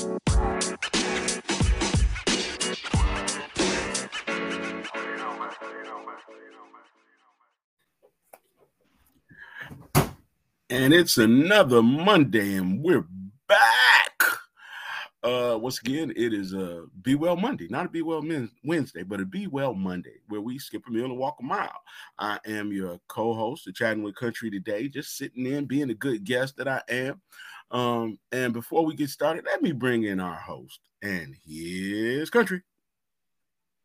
[0.00, 0.10] And
[10.94, 13.06] it's another Monday, and we're
[13.48, 14.22] back.
[15.24, 18.22] Uh, once again, it is a Be Well Monday, not a Be Well
[18.62, 21.80] Wednesday, but a Be Well Monday, where we skip a meal and walk a mile.
[22.20, 26.22] I am your co-host of Chatting with Country today, just sitting in, being a good
[26.22, 27.20] guest that I am.
[27.70, 32.62] Um, and before we get started, let me bring in our host, and here's Country.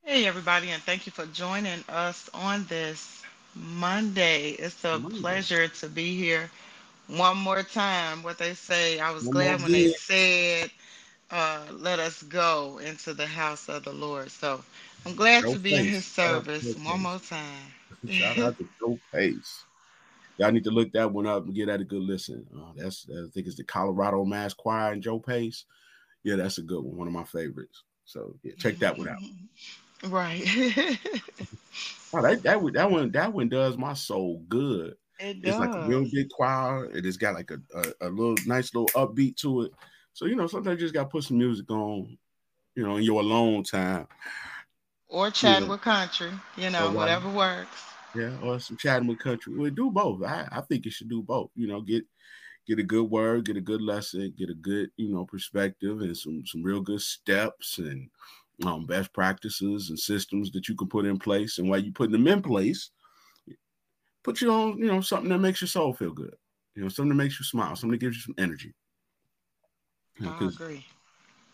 [0.04, 3.24] Hey, everybody, and thank you for joining us on this
[3.56, 4.52] Monday.
[4.52, 5.20] It's a Monday.
[5.20, 6.50] pleasure to be here
[7.08, 9.00] one more time what they say.
[9.00, 10.72] I was one glad when they said,
[11.32, 14.32] uh, let us go into the house of the Lord.
[14.32, 14.64] So
[15.06, 15.80] I'm glad Joe to be Pace.
[15.80, 17.74] in his service one more time.
[18.10, 19.64] Shout out to Joe Pace.
[20.38, 22.46] Y'all need to look that one up and get that a good listen.
[22.56, 25.66] Uh, that's I think it's the Colorado Mass Choir and Joe Pace.
[26.24, 26.98] Yeah, that's a good one.
[26.98, 27.84] One of my favorites.
[28.06, 29.20] So yeah, check that one out.
[30.06, 30.44] Right.
[32.14, 34.96] oh, that that one that one that one does my soul good.
[35.18, 35.52] It does.
[35.52, 36.88] It's like a real big choir.
[36.88, 39.72] It has got like a, a, a little nice little upbeat to it.
[40.12, 42.18] So you know, sometimes you just got to put some music on,
[42.76, 44.08] you know, in your alone time.
[45.08, 47.93] Or chatting with country, you know, whatever works.
[48.14, 49.54] Yeah, or some chatting with country.
[49.58, 50.24] We do both.
[50.24, 51.50] I, I think you should do both.
[51.56, 52.06] You know, get
[52.68, 56.18] get a good word, get a good lesson, get a good, you know, perspective and
[56.18, 58.10] some some real good steps and
[58.66, 61.58] um, best practices and systems that you can put in place.
[61.60, 62.92] And while you putting them in place,
[64.24, 66.36] put you on, you know, something that makes your soul feel good.
[66.76, 68.74] You know, something that makes you smile, something that gives you some energy.
[70.18, 70.86] You know, I agree.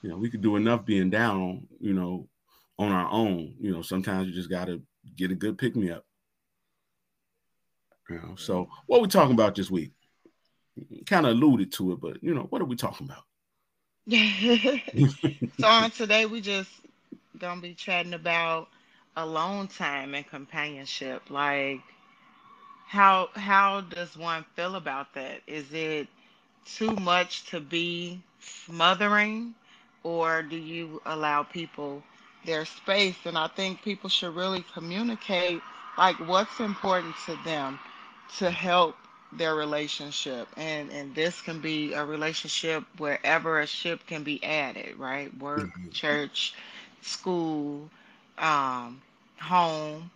[0.01, 2.29] You know, we could do enough being down, you know,
[2.77, 3.55] on our own.
[3.59, 4.81] You know, sometimes you just gotta
[5.15, 6.05] get a good pick me up.
[8.09, 9.91] You know, so what we talking about this week?
[11.05, 13.23] Kind of alluded to it, but you know, what are we talking about?
[15.59, 16.71] so on today we just
[17.37, 18.69] gonna be chatting about
[19.15, 21.29] alone time and companionship.
[21.29, 21.81] Like
[22.87, 25.41] how how does one feel about that?
[25.45, 26.07] Is it
[26.65, 29.53] too much to be smothering
[30.03, 32.01] or do you allow people
[32.45, 35.61] their space and I think people should really communicate
[35.97, 37.77] like what's important to them
[38.37, 38.95] to help
[39.31, 44.97] their relationship and and this can be a relationship wherever a ship can be added
[44.97, 45.89] right work mm-hmm.
[45.89, 46.53] church
[47.01, 47.89] school
[48.37, 49.01] um
[49.39, 50.09] home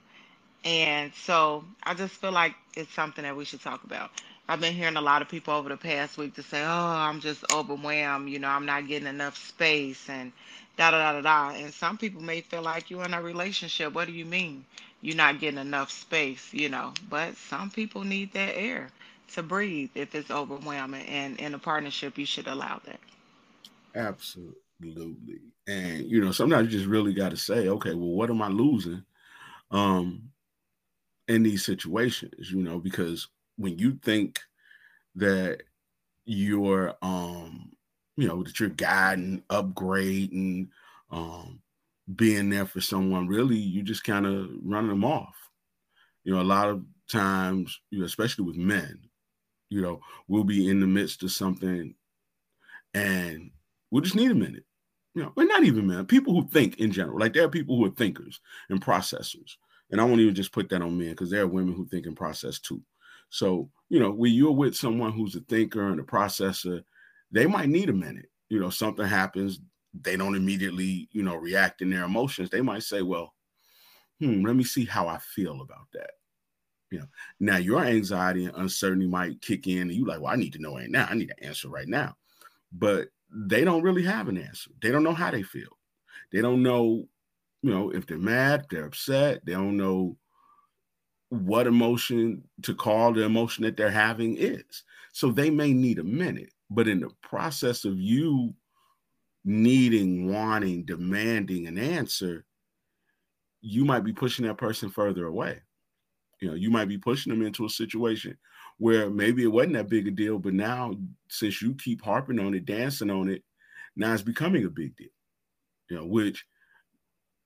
[0.63, 4.11] and so I just feel like it's something that we should talk about.
[4.47, 7.19] I've been hearing a lot of people over the past week to say, "Oh, I'm
[7.19, 8.29] just overwhelmed.
[8.29, 10.31] You know, I'm not getting enough space," and
[10.77, 11.55] da da da da da.
[11.57, 13.93] And some people may feel like you're in a relationship.
[13.93, 14.65] What do you mean
[15.03, 16.53] you're not getting enough space?
[16.53, 18.91] You know, but some people need that air
[19.35, 23.01] to breathe if it's overwhelming, and in a partnership, you should allow that.
[23.95, 25.41] Absolutely.
[25.67, 28.49] And you know, sometimes you just really got to say, okay, well, what am I
[28.49, 29.03] losing?
[29.71, 30.31] Um,
[31.27, 34.41] in these situations, you know, because when you think
[35.15, 35.63] that
[36.25, 37.71] you're um
[38.17, 40.69] you know that you're guiding upgrading
[41.11, 41.62] um
[42.15, 45.35] being there for someone really you just kind of running them off
[46.23, 48.99] you know a lot of times you know, especially with men
[49.69, 51.95] you know we'll be in the midst of something
[52.93, 53.51] and
[53.89, 54.65] we'll just need a minute
[55.15, 57.77] you know and not even men people who think in general like there are people
[57.77, 59.55] who are thinkers and processors
[59.93, 62.07] and I won't even just put that on men because there are women who think
[62.07, 62.81] and process too.
[63.29, 66.83] So, you know, when you're with someone who's a thinker and a processor,
[67.31, 68.25] they might need a minute.
[68.49, 69.59] You know, something happens,
[69.93, 72.49] they don't immediately, you know, react in their emotions.
[72.49, 73.33] They might say, well,
[74.19, 76.11] hmm, let me see how I feel about that.
[76.91, 77.07] You know,
[77.39, 80.61] now your anxiety and uncertainty might kick in, and you like, well, I need to
[80.61, 81.07] know right now.
[81.09, 82.15] I need an answer right now.
[82.71, 84.71] But they don't really have an answer.
[84.81, 85.77] They don't know how they feel.
[86.31, 87.07] They don't know
[87.63, 90.17] you know, if they're mad, they're upset, they don't know
[91.29, 94.83] what emotion to call the emotion that they're having is.
[95.13, 98.53] So they may need a minute, but in the process of you
[99.45, 102.45] needing, wanting, demanding an answer,
[103.61, 105.61] you might be pushing that person further away.
[106.41, 108.37] You know, you might be pushing them into a situation
[108.77, 110.93] where maybe it wasn't that big a deal, but now
[111.29, 113.43] since you keep harping on it, dancing on it,
[113.95, 115.07] now it's becoming a big deal.
[115.89, 116.45] You know, which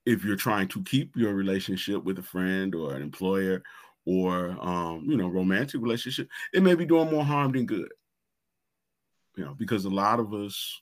[0.06, 3.62] if you're trying to keep your relationship with a friend or an employer
[4.06, 7.92] or um, you know romantic relationship it may be doing more harm than good
[9.36, 10.80] you know because a lot of us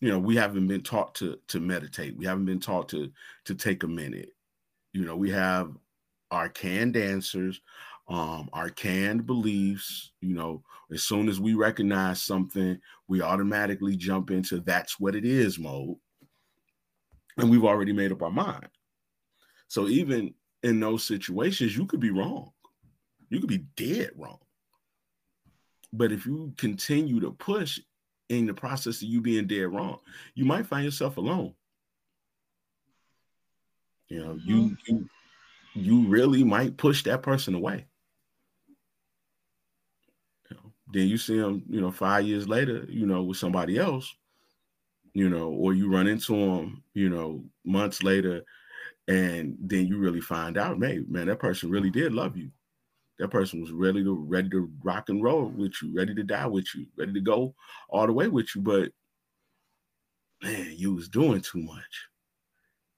[0.00, 3.10] you know we haven't been taught to to meditate we haven't been taught to
[3.44, 4.30] to take a minute
[4.92, 5.76] you know we have
[6.30, 7.60] our canned answers
[8.08, 10.12] um, our canned beliefs.
[10.20, 10.62] You know,
[10.92, 15.96] as soon as we recognize something, we automatically jump into that's what it is mode.
[17.36, 18.68] And we've already made up our mind.
[19.68, 22.50] So even in those situations, you could be wrong.
[23.30, 24.38] You could be dead wrong.
[25.92, 27.78] But if you continue to push
[28.28, 29.98] in the process of you being dead wrong,
[30.34, 31.54] you might find yourself alone.
[34.08, 34.50] You know, mm-hmm.
[34.50, 35.08] you you
[35.74, 37.86] you really might push that person away.
[40.50, 43.78] You know, then you see them, you know, five years later, you know, with somebody
[43.78, 44.14] else,
[45.12, 48.44] you know, or you run into them, you know, months later,
[49.06, 52.50] and then you really find out, man, man, that person really did love you.
[53.18, 56.46] That person was ready to ready to rock and roll with you, ready to die
[56.46, 57.54] with you, ready to go
[57.88, 58.62] all the way with you.
[58.62, 58.92] But
[60.42, 62.08] man, you was doing too much.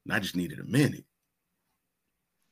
[0.05, 1.05] And I just needed a minute.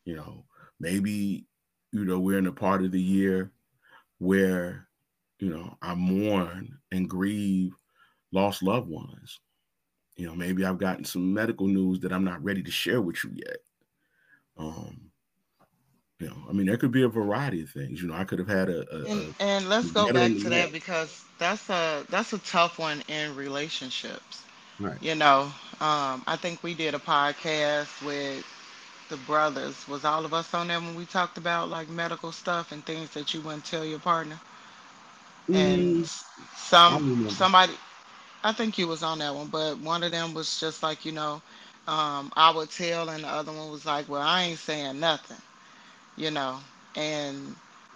[0.04, 0.44] You know,
[0.80, 1.46] maybe,
[1.92, 3.52] you know, we're in a part of the year
[4.18, 4.88] where,
[5.38, 7.74] you know, I mourn and grieve
[8.32, 9.40] lost loved ones.
[10.16, 13.22] You know, maybe I've gotten some medical news that I'm not ready to share with
[13.22, 13.58] you yet.
[14.56, 15.07] Um,
[16.20, 18.02] you know, I mean, there could be a variety of things.
[18.02, 18.80] You know, I could have had a.
[18.92, 23.02] a and, and, let's go back to that because that's a that's a tough one
[23.08, 24.42] in relationships.
[24.80, 25.00] Right.
[25.00, 28.44] You know, um, I think we did a podcast with
[29.08, 29.86] the brothers.
[29.86, 33.10] Was all of us on there when we talked about like medical stuff and things
[33.10, 34.40] that you wouldn't tell your partner?
[35.46, 36.24] And mm,
[36.56, 37.74] some somebody,
[38.42, 41.12] I think you was on that one, but one of them was just like you
[41.12, 41.40] know,
[41.86, 45.38] um, I would tell, and the other one was like, well, I ain't saying nothing
[46.18, 46.58] you know,
[46.96, 47.54] and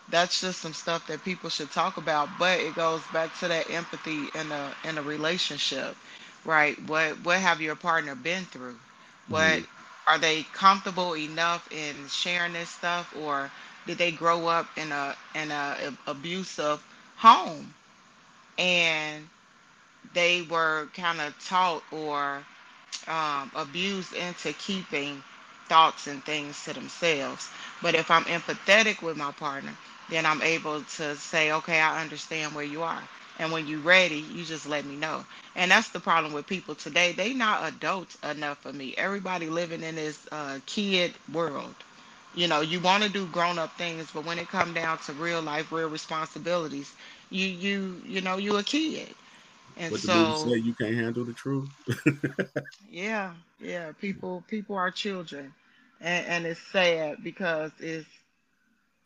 [0.08, 2.28] that's just some stuff that people should talk about.
[2.38, 5.96] But it goes back to that empathy in a in a relationship,
[6.44, 6.80] right?
[6.88, 8.76] What what have your partner been through?
[9.28, 10.10] What mm-hmm.
[10.10, 13.50] are they comfortable enough in sharing this stuff, or
[13.86, 15.76] did they grow up in a in a,
[16.06, 16.82] a abusive
[17.16, 17.74] home,
[18.56, 19.28] and
[20.14, 22.44] they were kind of taught or
[23.08, 25.22] um, abused into keeping
[25.68, 27.50] thoughts and things to themselves.
[27.82, 29.72] But if I'm empathetic with my partner,
[30.08, 33.02] then I'm able to say, okay, I understand where you are.
[33.38, 35.24] And when you're ready, you just let me know.
[35.56, 37.12] And that's the problem with people today.
[37.12, 38.94] They not adults enough for me.
[38.98, 41.76] Everybody living in this uh, kid world.
[42.34, 45.12] You know, you want to do grown up things, but when it come down to
[45.14, 46.94] real life, real responsibilities,
[47.30, 49.14] you you you know you a kid.
[49.76, 51.70] And what so say you can't handle the truth.
[52.90, 53.92] yeah, yeah.
[54.00, 55.52] People people are children
[56.02, 58.08] and, and it's sad because it's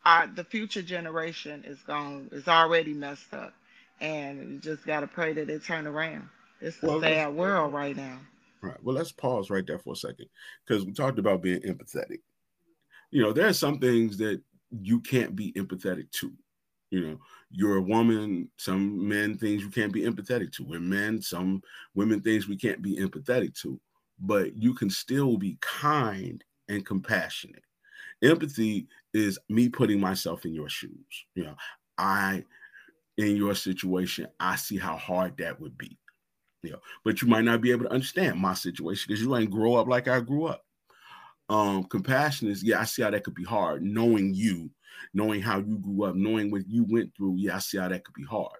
[0.05, 3.53] our the future generation is gone is already messed up,
[4.01, 6.27] and you just got to pray that it turn around.
[6.59, 8.19] It's a well, sad world right now.
[8.61, 8.81] Right.
[8.83, 10.27] Well, let's pause right there for a second
[10.65, 12.21] because we talked about being empathetic.
[13.11, 14.41] You know, there are some things that
[14.71, 16.33] you can't be empathetic to.
[16.89, 17.19] You know,
[17.51, 20.63] you're a woman, some men things you can't be empathetic to.
[20.63, 21.61] We're men, some
[21.95, 23.79] women things we can't be empathetic to.
[24.19, 27.63] But you can still be kind and compassionate.
[28.23, 31.25] Empathy is me putting myself in your shoes.
[31.35, 31.55] You know,
[31.97, 32.43] I,
[33.17, 35.97] in your situation, I see how hard that would be.
[36.63, 39.51] You know, but you might not be able to understand my situation because you ain't
[39.51, 40.63] grow up like I grew up.
[41.49, 43.83] Um, compassion is, yeah, I see how that could be hard.
[43.83, 44.69] Knowing you,
[45.13, 48.03] knowing how you grew up, knowing what you went through, yeah, I see how that
[48.03, 48.51] could be hard.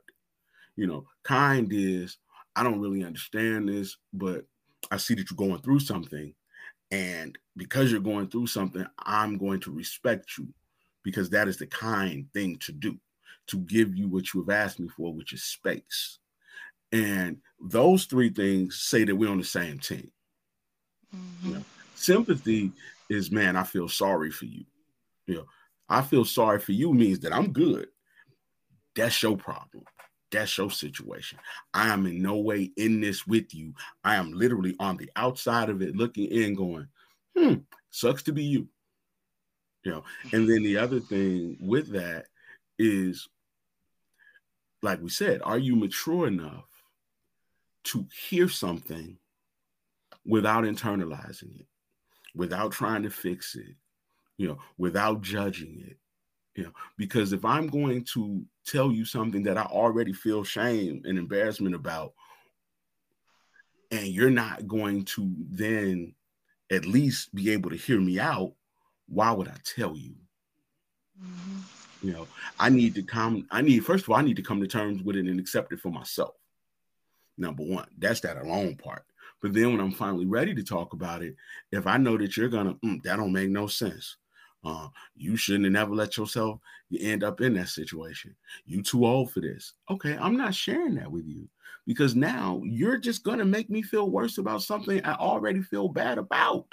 [0.75, 2.17] You know, kind is,
[2.55, 4.45] I don't really understand this, but
[4.91, 6.33] I see that you're going through something
[6.91, 10.47] and because you're going through something, I'm going to respect you
[11.03, 12.97] because that is the kind thing to do
[13.47, 16.19] to give you what you have asked me for, which is space.
[16.91, 20.11] And those three things say that we're on the same team.
[21.15, 21.47] Mm-hmm.
[21.47, 21.63] You know,
[21.95, 22.71] sympathy
[23.09, 24.65] is, man, I feel sorry for you.
[25.27, 25.45] You know,
[25.89, 27.87] I feel sorry for you means that I'm good.
[28.95, 29.83] That's your problem.
[30.31, 31.39] That's your situation.
[31.73, 33.73] I am in no way in this with you.
[34.03, 36.87] I am literally on the outside of it, looking in, going,
[37.37, 37.55] hmm,
[37.91, 38.67] sucks to be you.
[39.83, 40.03] You know,
[40.33, 42.25] and then the other thing with that
[42.77, 43.29] is,
[44.81, 46.65] like we said, are you mature enough
[47.85, 49.17] to hear something
[50.25, 51.67] without internalizing it,
[52.35, 53.75] without trying to fix it,
[54.37, 55.97] you know, without judging it?
[56.55, 61.03] You know, because if I'm going to tell you something that I already feel shame
[61.05, 62.13] and embarrassment about,
[63.91, 66.13] and you're not going to then
[66.71, 68.53] at least be able to hear me out,
[69.07, 70.15] why would I tell you?
[71.23, 72.07] Mm-hmm.
[72.07, 72.27] You know,
[72.59, 75.01] I need to come, I need, first of all, I need to come to terms
[75.01, 76.35] with it and accept it for myself.
[77.37, 79.03] Number one, that's that alone part.
[79.41, 81.35] But then when I'm finally ready to talk about it,
[81.71, 84.17] if I know that you're gonna, mm, that don't make no sense.
[84.63, 86.59] Uh, you shouldn't have never let yourself
[86.99, 88.35] end up in that situation.
[88.65, 89.73] You too old for this.
[89.89, 91.47] Okay, I'm not sharing that with you
[91.85, 96.17] because now you're just gonna make me feel worse about something I already feel bad
[96.17, 96.65] about.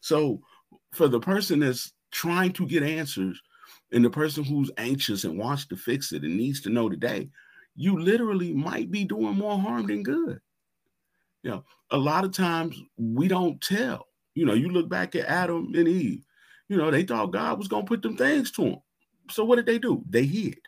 [0.00, 0.40] So
[0.92, 3.40] for the person that's trying to get answers
[3.92, 7.28] and the person who's anxious and wants to fix it and needs to know today,
[7.76, 10.40] you literally might be doing more harm than good.
[11.42, 14.06] You know, a lot of times we don't tell.
[14.34, 16.24] You know, you look back at Adam and Eve,
[16.68, 18.82] you know, they thought God was going to put them things to them.
[19.30, 20.02] So what did they do?
[20.08, 20.58] They hid.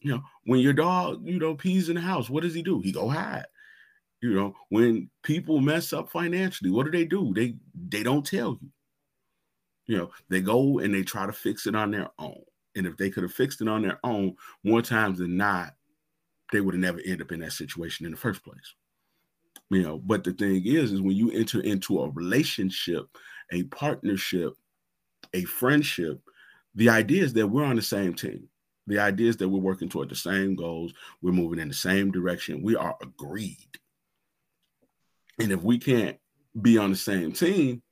[0.00, 2.80] You know, when your dog, you know, pees in the house, what does he do?
[2.80, 3.46] He go hide.
[4.20, 7.32] You know, when people mess up financially, what do they do?
[7.34, 7.56] They
[7.88, 8.70] they don't tell you.
[9.86, 12.42] You know, they go and they try to fix it on their own.
[12.74, 15.74] And if they could have fixed it on their own, more times than not,
[16.52, 18.74] they would have never ended up in that situation in the first place.
[19.70, 23.06] You know, but the thing is, is when you enter into a relationship,
[23.52, 24.54] a partnership,
[25.34, 26.20] a friendship,
[26.74, 28.48] the idea is that we're on the same team.
[28.86, 32.12] The idea is that we're working toward the same goals, we're moving in the same
[32.12, 33.78] direction, we are agreed.
[35.40, 36.16] And if we can't
[36.60, 37.82] be on the same team,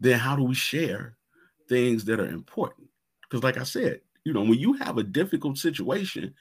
[0.00, 1.16] then how do we share
[1.68, 2.88] things that are important?
[3.22, 6.34] Because, like I said, you know, when you have a difficult situation,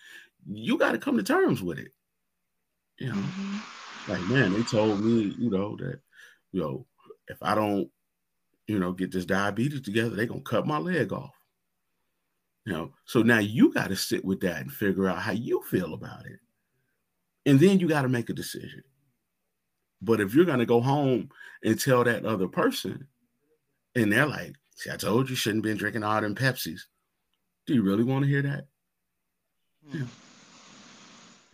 [0.50, 1.92] you got to come to terms with it.
[3.00, 3.58] You know, mm-hmm.
[4.08, 6.00] Like man, they told me, you know, that
[6.52, 6.86] you know,
[7.28, 7.90] if I don't,
[8.68, 11.34] you know, get this diabetes together, they're gonna cut my leg off.
[12.66, 15.62] You know, so now you got to sit with that and figure out how you
[15.70, 16.40] feel about it.
[17.46, 18.84] And then you got to make a decision.
[20.02, 21.30] But if you're gonna go home
[21.64, 23.08] and tell that other person,
[23.96, 26.82] and they're like, see, I told you shouldn't been drinking all them Pepsis.
[27.66, 28.68] Do you really want to hear that?
[29.90, 29.98] Hmm.
[30.00, 30.06] Yeah.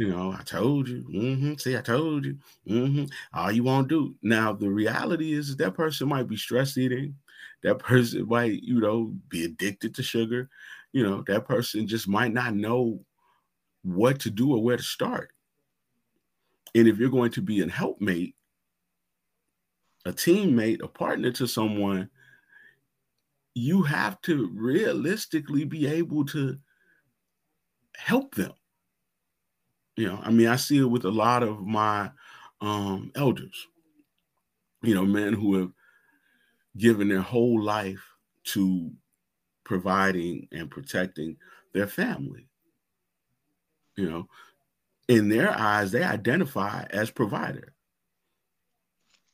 [0.03, 1.05] You know, I told you.
[1.10, 1.53] Mm-hmm.
[1.55, 2.38] See, I told you.
[2.67, 3.05] Mm-hmm.
[3.33, 4.15] All you want to do.
[4.22, 7.15] Now, the reality is that person might be stress eating.
[7.63, 10.50] That person might, you know, be addicted to sugar.
[10.91, 13.00] You know, that person just might not know
[13.83, 15.31] what to do or where to start.
[16.75, 18.36] And if you're going to be a helpmate,
[20.05, 22.10] a teammate, a partner to someone,
[23.55, 26.57] you have to realistically be able to
[27.95, 28.51] help them.
[29.95, 32.12] You know, I mean, I see it with a lot of my
[32.62, 33.67] um, elders,
[34.81, 35.71] you know, men who have
[36.77, 38.03] given their whole life
[38.45, 38.91] to
[39.63, 41.38] providing and protecting
[41.73, 42.47] their family.
[43.95, 44.27] You know,
[45.07, 47.73] in their eyes, they identify as provider.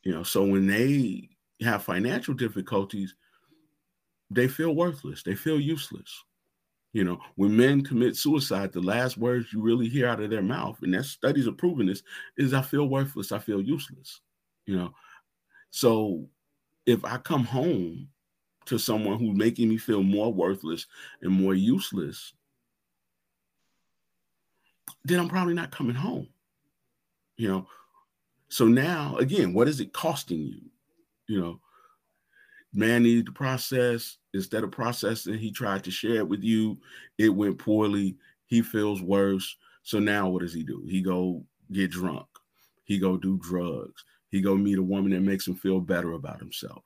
[0.03, 1.29] You know, so when they
[1.61, 3.15] have financial difficulties,
[4.29, 5.23] they feel worthless.
[5.23, 6.23] They feel useless.
[6.91, 10.41] You know, when men commit suicide, the last words you really hear out of their
[10.41, 12.01] mouth, and that studies are proving this,
[12.37, 13.31] is I feel worthless.
[13.31, 14.21] I feel useless.
[14.65, 14.93] You know,
[15.69, 16.27] so
[16.85, 18.07] if I come home
[18.65, 20.85] to someone who's making me feel more worthless
[21.21, 22.33] and more useless,
[25.03, 26.27] then I'm probably not coming home.
[27.37, 27.67] You know,
[28.49, 30.61] so now again, what is it costing you?
[31.27, 31.59] You know,
[32.73, 34.18] man needed to process.
[34.33, 36.77] Instead of processing, he tried to share it with you.
[37.17, 38.15] It went poorly.
[38.45, 39.55] He feels worse.
[39.83, 40.85] So now what does he do?
[40.87, 42.27] He go get drunk.
[42.83, 44.03] He go do drugs.
[44.29, 46.83] He go meet a woman that makes him feel better about himself.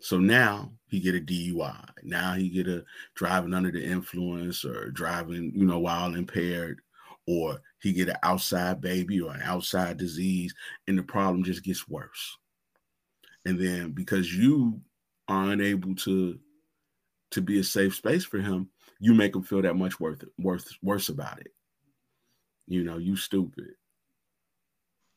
[0.00, 1.88] So now he get a DUI.
[2.04, 2.84] Now he get a
[3.16, 6.80] driving under the influence or driving, you know, while impaired,
[7.26, 10.54] or he get an outside baby or an outside disease,
[10.86, 12.38] and the problem just gets worse
[13.48, 14.78] and then because you
[15.28, 16.38] are unable to
[17.30, 18.68] to be a safe space for him
[19.00, 21.52] you make him feel that much worth worth worse about it.
[22.66, 23.70] You know you stupid.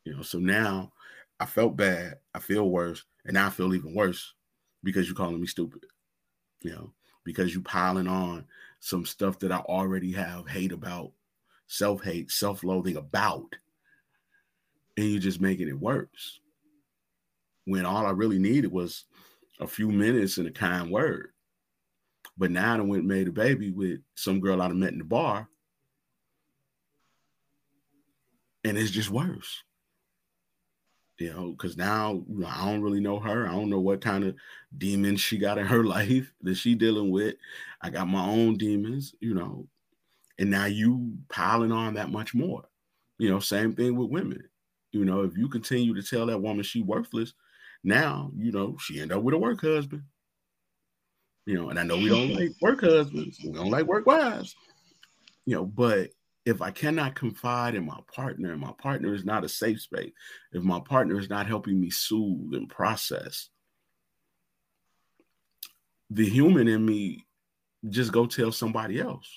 [0.06, 0.92] You know so now
[1.40, 4.34] i felt bad i feel worse and now i feel even worse
[4.84, 5.86] because you're calling me stupid
[6.62, 6.92] you know
[7.24, 8.46] because you piling on
[8.80, 11.12] some stuff that i already have hate about
[11.68, 13.56] self-hate self-loathing about
[14.98, 16.40] and you're just making it worse.
[17.66, 19.06] When all I really needed was
[19.62, 21.30] a few minutes and a kind word.
[22.38, 25.06] But now I went and made a baby with some girl I'd met in the
[25.06, 25.48] bar.
[28.64, 29.64] And it's just worse.
[31.20, 33.48] You know, because now I don't really know her.
[33.48, 34.36] I don't know what kind of
[34.76, 37.36] demons she got in her life that she dealing with.
[37.82, 39.68] I got my own demons, you know,
[40.40, 42.64] and now you piling on that much more.
[43.20, 44.44] You know, same thing with women.
[44.92, 47.36] You know, if you continue to tell that woman she worthless,
[47.84, 50.04] now, you know, she end up with a work husband.
[51.46, 54.56] You know, and I know we don't like work husbands, we don't like work wives.
[55.46, 56.12] You know, but
[56.46, 60.12] if I cannot confide in my partner, and my partner is not a safe space,
[60.54, 63.50] if my partner is not helping me soothe and process,
[66.10, 67.26] the human in me
[67.90, 69.28] just go tell somebody else,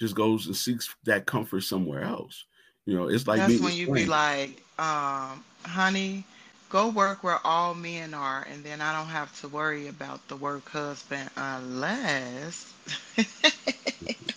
[0.00, 2.44] just goes and seeks that comfort somewhere else.
[2.86, 6.24] You know, it's like that's when you be like, um, honey,
[6.68, 10.36] go work where all men are, and then I don't have to worry about the
[10.36, 12.72] work husband unless.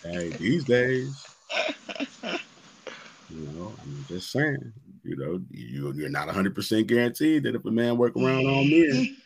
[0.03, 1.25] hey, these days,
[2.23, 4.73] you know, I'm just saying,
[5.03, 8.63] you know, you you're not 100 percent guaranteed that if a man work around all
[8.63, 9.17] men.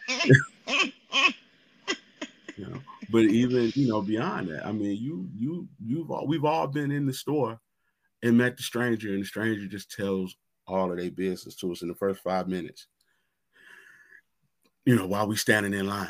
[2.58, 6.46] you know, but even you know beyond that, I mean, you you you've all we've
[6.46, 7.60] all been in the store
[8.24, 10.36] and met the stranger, and the stranger just tells
[10.68, 12.88] all of their business to us in the first five minutes
[14.86, 16.08] you know, while we standing in line.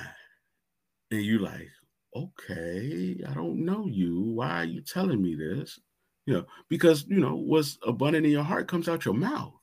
[1.12, 1.70] And you like,
[2.16, 4.22] okay, I don't know you.
[4.22, 5.80] Why are you telling me this?
[6.26, 9.54] You know, because you know, what's abundant in your heart comes out your mouth.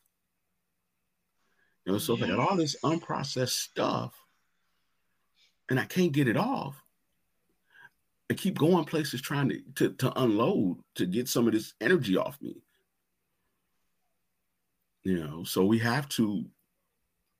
[1.84, 2.16] You know, so.
[2.16, 4.14] I got all this unprocessed stuff
[5.68, 6.80] and I can't get it off.
[8.30, 12.16] I keep going places trying to, to, to unload to get some of this energy
[12.16, 12.62] off me.
[15.02, 16.46] You know, so we have to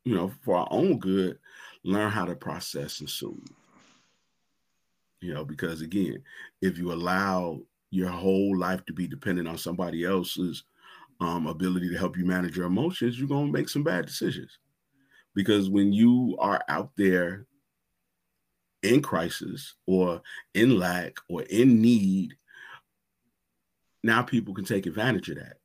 [0.04, 1.38] you know, for our own good,
[1.84, 3.46] learn how to process and soothe.
[5.20, 6.22] You know, because again,
[6.60, 7.60] if you allow
[7.90, 10.64] your whole life to be dependent on somebody else's
[11.20, 14.58] um, ability to help you manage your emotions, you're going to make some bad decisions.
[15.34, 17.46] Because when you are out there
[18.82, 20.20] in crisis or
[20.54, 22.34] in lack or in need,
[24.02, 25.58] now people can take advantage of that.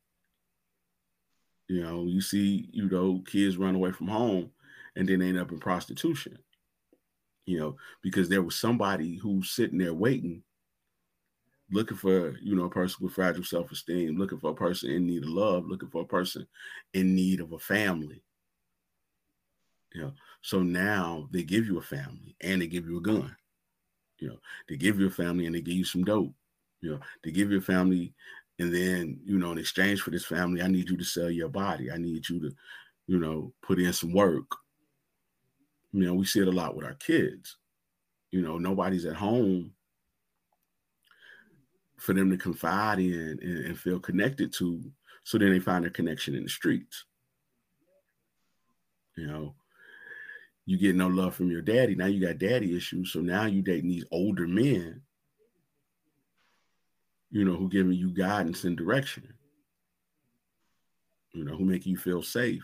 [1.68, 4.52] You know, you see, you know, kids run away from home
[4.98, 6.38] and then end up in prostitution.
[7.46, 10.44] You know, because there was somebody who's sitting there waiting,
[11.72, 15.24] looking for, you know, a person with fragile self-esteem, looking for a person in need
[15.24, 16.46] of love, looking for a person
[16.94, 18.22] in need of a family.
[19.94, 23.34] You know, so now they give you a family and they give you a gun.
[24.20, 26.34] You know, they give you a family and they give you some dope.
[26.82, 28.14] You know, they give you a family
[28.60, 31.50] and then, you know, in exchange for this family, I need you to sell your
[31.50, 31.92] body.
[31.92, 32.52] I need you to,
[33.08, 34.50] you know, put in some work.
[35.98, 37.58] You know, we see it a lot with our kids.
[38.32, 39.72] You know, nobody's at home
[41.98, 44.84] for them to confide in and, and feel connected to.
[45.24, 47.06] So then they find their connection in the streets.
[49.16, 49.56] You know,
[50.66, 51.96] you get no love from your daddy.
[51.96, 53.12] Now you got daddy issues.
[53.12, 55.02] So now you dating these older men
[57.32, 59.34] you know, who giving you guidance and direction,
[61.34, 62.64] you know, who make you feel safe,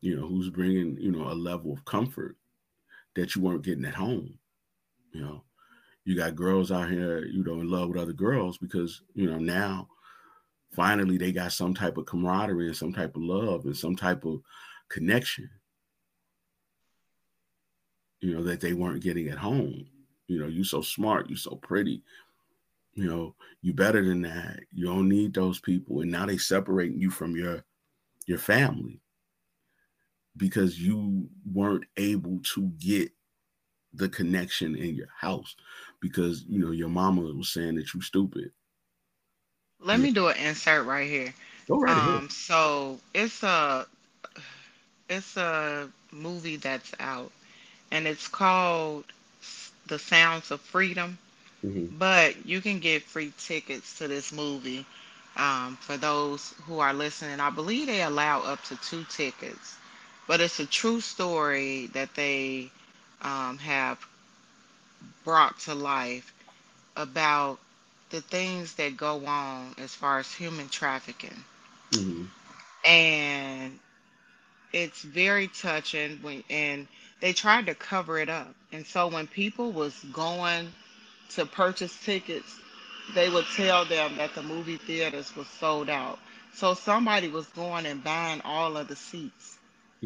[0.00, 2.36] you know, who's bringing, you know, a level of comfort
[3.14, 4.38] that you weren't getting at home,
[5.12, 5.42] you know.
[6.04, 9.38] You got girls out here, you know, in love with other girls because, you know,
[9.38, 9.88] now
[10.72, 14.24] finally they got some type of camaraderie and some type of love and some type
[14.24, 14.40] of
[14.88, 15.50] connection,
[18.20, 19.84] you know, that they weren't getting at home.
[20.28, 22.04] You know, you so smart, you so pretty,
[22.96, 26.98] you know you better than that you don't need those people and now they separating
[26.98, 27.62] you from your
[28.26, 29.00] your family
[30.36, 33.10] because you weren't able to get
[33.94, 35.56] the connection in your house
[36.00, 38.50] because you know your mama was saying that you're stupid
[39.80, 40.04] let yeah.
[40.04, 41.32] me do an insert right here
[41.68, 42.32] Go right um ahead.
[42.32, 43.86] so it's a
[45.08, 47.32] it's a movie that's out
[47.90, 49.04] and it's called
[49.86, 51.18] the sounds of freedom
[51.64, 51.96] Mm-hmm.
[51.98, 54.86] But you can get free tickets to this movie
[55.36, 57.40] um, for those who are listening.
[57.40, 59.76] I believe they allow up to two tickets,
[60.26, 62.70] but it's a true story that they
[63.22, 63.98] um, have
[65.24, 66.32] brought to life
[66.96, 67.58] about
[68.10, 71.44] the things that go on as far as human trafficking.
[71.92, 72.24] Mm-hmm.
[72.88, 73.78] And
[74.72, 76.86] it's very touching when and
[77.20, 78.54] they tried to cover it up.
[78.72, 80.68] And so when people was going
[81.30, 82.54] to purchase tickets,
[83.14, 86.18] they would tell them that the movie theaters was sold out.
[86.54, 89.55] So somebody was going and buying all of the seats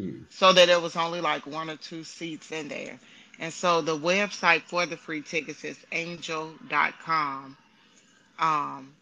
[0.01, 0.23] hmm.
[0.29, 2.99] so that it was only like one or two seats in there.
[3.39, 7.57] And so the website for the free tickets is angel.com.
[8.37, 8.93] Um,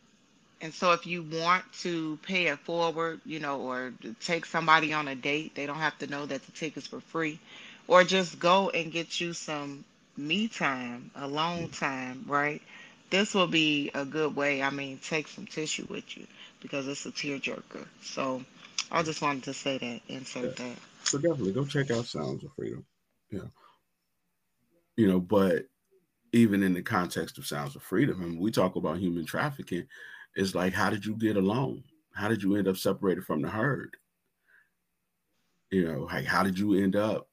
[0.61, 5.07] and so if you want to pay it forward, you know, or take somebody on
[5.07, 7.39] a date, they don't have to know that the tickets were free.
[7.87, 9.83] Or just go and get you some
[10.15, 12.61] me time, alone time, right?
[13.09, 14.61] This will be a good way.
[14.61, 16.27] I mean, take some tissue with you
[16.61, 17.85] because it's a tearjerker.
[18.03, 18.43] So
[18.91, 20.65] I just wanted to say that, insert yeah.
[20.65, 20.77] that.
[21.03, 22.85] So definitely go check out Sounds of Freedom.
[23.31, 23.47] Yeah.
[24.95, 25.65] You know, but
[26.33, 29.85] even in the context of Sounds of Freedom, and we talk about human trafficking,
[30.35, 31.83] it's like, how did you get alone?
[32.13, 33.95] How did you end up separated from the herd?
[35.71, 37.29] You know, like how did you end up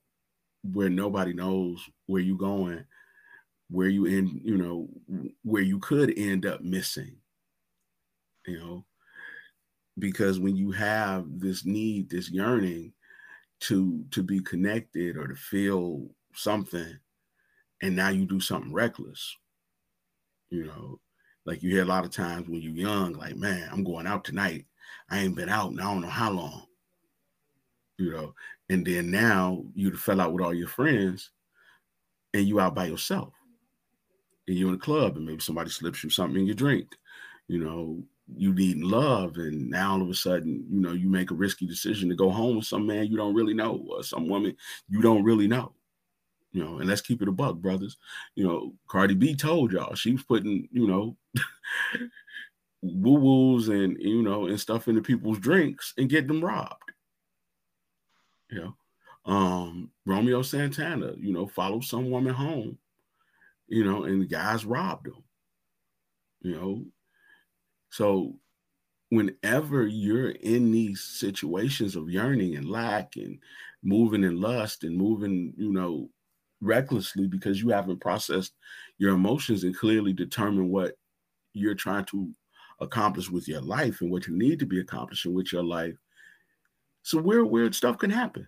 [0.72, 2.84] where nobody knows where you're going
[3.70, 4.88] where you end, you know,
[5.42, 7.16] where you could end up missing,
[8.46, 8.84] you know,
[9.98, 12.92] because when you have this need, this yearning
[13.66, 16.98] to to be connected or to feel something,
[17.82, 19.36] and now you do something reckless,
[20.50, 21.00] you know,
[21.44, 24.24] like you hear a lot of times when you're young, like, man, I'm going out
[24.24, 24.66] tonight.
[25.10, 26.66] I ain't been out in I don't know how long.
[27.98, 28.34] You know,
[28.68, 31.30] and then now you fell out with all your friends
[32.34, 33.32] and you out by yourself.
[34.46, 36.94] And you're in a club and maybe somebody slips you something in your drink.
[37.48, 38.02] You know,
[38.34, 41.66] you need love, and now all of a sudden, you know, you make a risky
[41.66, 44.56] decision to go home with some man you don't really know or some woman
[44.88, 45.72] you don't really know
[46.56, 47.98] you know, and let's keep it a buck, brothers.
[48.34, 51.14] You know, Cardi B told y'all she was putting, you know,
[52.80, 56.92] woo woos and you know and stuff into people's drinks and get them robbed.
[58.50, 58.60] You
[59.26, 62.78] know, um, Romeo Santana, you know, followed some woman home,
[63.68, 65.22] you know, and the guys robbed him.
[66.40, 66.84] You know,
[67.96, 68.34] so
[69.08, 73.38] whenever you're in these situations of yearning and lack and
[73.82, 76.10] moving in lust and moving, you know,
[76.60, 78.52] recklessly because you haven't processed
[78.98, 80.98] your emotions and clearly determined what
[81.54, 82.30] you're trying to
[82.80, 85.96] accomplish with your life and what you need to be accomplishing with your life.
[87.02, 88.46] So weird, weird stuff can happen.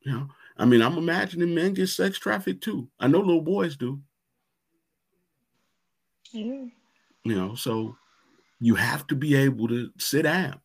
[0.00, 2.88] You know, I mean, I'm imagining men get sex trafficked too.
[2.98, 4.00] I know little boys do.
[6.32, 6.68] Yeah.
[7.24, 7.96] You know, so
[8.60, 10.60] you have to be able to sit down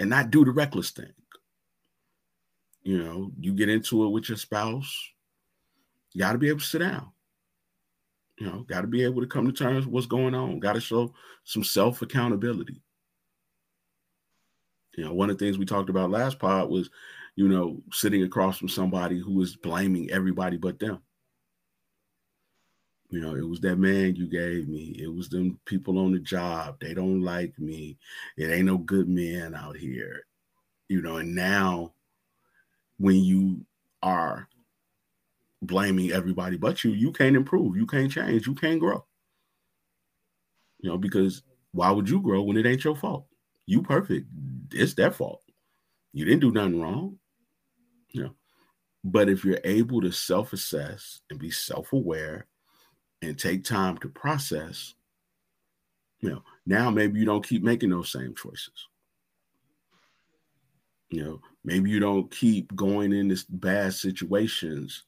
[0.00, 1.12] and not do the reckless thing.
[2.82, 4.96] You know, you get into it with your spouse,
[6.12, 7.10] you got to be able to sit down.
[8.38, 10.60] You know, got to be able to come to terms with what's going on.
[10.60, 11.12] Got to show
[11.44, 12.80] some self accountability.
[14.96, 16.88] You know, one of the things we talked about last pod was,
[17.36, 21.00] you know, sitting across from somebody who is blaming everybody but them.
[23.10, 24.94] You know, it was that man you gave me.
[24.98, 26.76] It was them people on the job.
[26.80, 27.96] They don't like me.
[28.36, 30.26] It ain't no good men out here.
[30.88, 31.94] You know, and now
[32.98, 33.64] when you
[34.02, 34.48] are
[35.62, 39.04] blaming everybody but you, you can't improve, you can't change, you can't grow.
[40.80, 41.42] You know, because
[41.72, 43.26] why would you grow when it ain't your fault?
[43.66, 44.26] You perfect.
[44.72, 45.42] It's their fault.
[46.12, 47.18] You didn't do nothing wrong.
[48.10, 48.34] You know.
[49.04, 52.46] But if you're able to self-assess and be self-aware
[53.22, 54.94] and take time to process,
[56.20, 58.88] you know, now maybe you don't keep making those same choices.
[61.10, 65.04] You know, maybe you don't keep going in this bad situations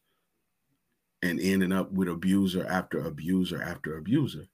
[1.23, 4.47] and ending up with abuser after abuser after abuser.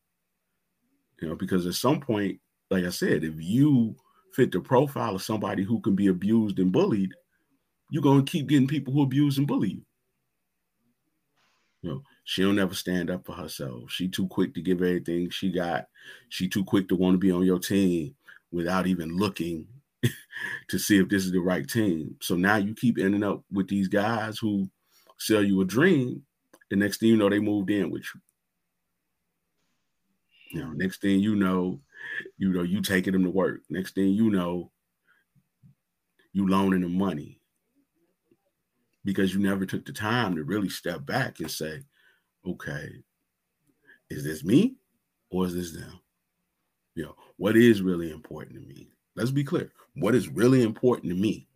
[1.20, 2.40] You know, because at some point,
[2.70, 3.94] like I said, if you
[4.34, 7.12] fit the profile of somebody who can be abused and bullied,
[7.90, 9.82] you're gonna keep getting people who abuse and bully you.
[11.82, 13.90] You know, she'll never stand up for herself.
[13.90, 15.86] She too quick to give everything she got.
[16.28, 18.16] She too quick to want to be on your team
[18.50, 19.68] without even looking
[20.68, 22.16] to see if this is the right team.
[22.20, 24.68] So now you keep ending up with these guys who
[25.18, 26.22] sell you a dream.
[26.68, 28.20] The next thing you know, they moved in with you.
[30.50, 31.80] You know, next thing you know,
[32.38, 33.60] you know, you taking them to work.
[33.70, 34.72] Next thing you know,
[36.32, 37.40] you loaning them money
[39.04, 41.82] because you never took the time to really step back and say,
[42.46, 42.88] okay,
[44.10, 44.76] is this me
[45.30, 46.00] or is this them?
[46.94, 48.88] You know, what is really important to me?
[49.16, 49.72] Let's be clear.
[49.94, 51.48] What is really important to me?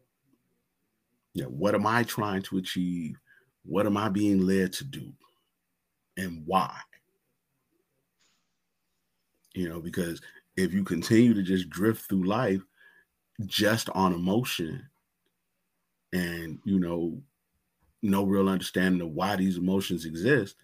[1.34, 3.16] Yeah, what am I trying to achieve?
[3.64, 5.12] What am I being led to do?
[6.16, 6.76] And why?
[9.54, 10.20] You know, because
[10.56, 12.60] if you continue to just drift through life
[13.46, 14.86] just on emotion
[16.12, 17.22] and, you know,
[18.02, 20.56] no real understanding of why these emotions exist,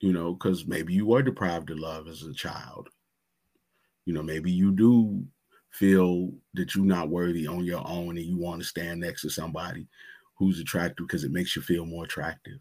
[0.00, 2.88] you know, because maybe you were deprived of love as a child.
[4.04, 5.24] You know, maybe you do
[5.70, 9.30] feel that you're not worthy on your own and you want to stand next to
[9.30, 9.86] somebody
[10.36, 12.58] who's attractive because it makes you feel more attractive.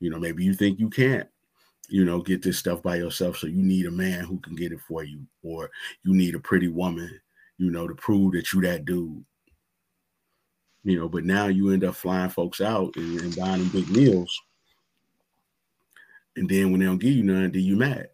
[0.00, 1.28] You know, maybe you think you can't,
[1.88, 3.36] you know, get this stuff by yourself.
[3.36, 5.70] So you need a man who can get it for you, or
[6.04, 7.20] you need a pretty woman,
[7.58, 9.24] you know, to prove that you that dude.
[10.84, 13.90] You know, but now you end up flying folks out and, and buying them big
[13.90, 14.40] meals.
[16.38, 18.08] And then when they don't give you none, then you mad.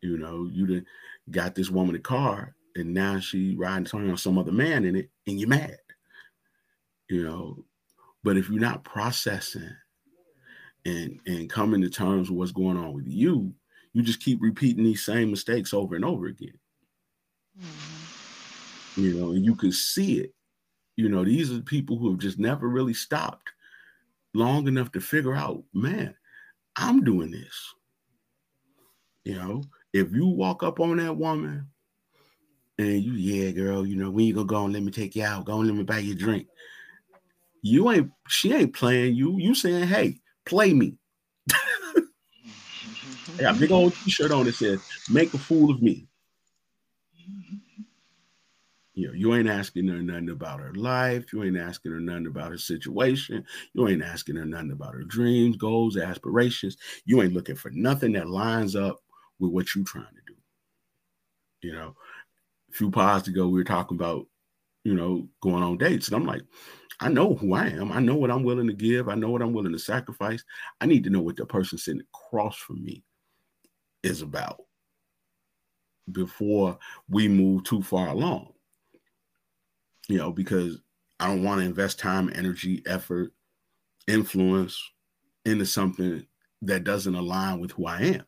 [0.00, 0.86] You know, you didn't
[1.30, 4.94] got this woman a car and now she riding turning on some other man in
[4.94, 5.78] it and you're mad
[7.08, 7.64] you know
[8.22, 9.70] but if you're not processing
[10.84, 13.54] and and coming to terms with what's going on with you
[13.94, 16.58] you just keep repeating these same mistakes over and over again
[17.58, 19.00] mm-hmm.
[19.00, 20.34] you know and you can see it
[20.96, 23.50] you know these are people who have just never really stopped
[24.34, 26.14] long enough to figure out, man,
[26.76, 27.74] I'm doing this.
[29.24, 31.68] You know, if you walk up on that woman
[32.78, 35.24] and you, yeah, girl, you know, when you gonna go and let me take you
[35.24, 36.46] out, go and let me buy you a drink.
[37.62, 39.38] You ain't, she ain't playing you.
[39.38, 40.98] You saying, hey, play me.
[41.50, 42.02] I
[43.40, 46.06] got a big old t-shirt on that says, make a fool of me.
[48.94, 51.32] You know, you ain't asking her nothing about her life.
[51.32, 53.44] You ain't asking her nothing about her situation.
[53.72, 56.76] You ain't asking her nothing about her dreams, goals, aspirations.
[57.04, 59.00] You ain't looking for nothing that lines up
[59.40, 60.34] with what you're trying to do.
[61.62, 61.96] You know,
[62.70, 64.26] a few pods ago, we were talking about,
[64.84, 66.08] you know, going on dates.
[66.08, 66.42] And I'm like,
[67.00, 67.90] I know who I am.
[67.90, 69.08] I know what I'm willing to give.
[69.08, 70.44] I know what I'm willing to sacrifice.
[70.80, 73.02] I need to know what the person sitting across from me
[74.04, 74.60] is about
[76.12, 76.78] before
[77.08, 78.53] we move too far along.
[80.08, 80.78] You know, because
[81.18, 83.32] I don't want to invest time, energy, effort,
[84.06, 84.78] influence
[85.44, 86.26] into something
[86.62, 88.24] that doesn't align with who I am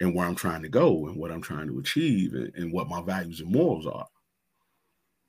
[0.00, 2.88] and where I'm trying to go and what I'm trying to achieve and, and what
[2.88, 4.06] my values and morals are.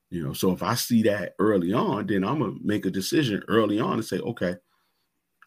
[0.09, 3.43] You know, so if I see that early on, then I'm gonna make a decision
[3.47, 4.55] early on and say, okay,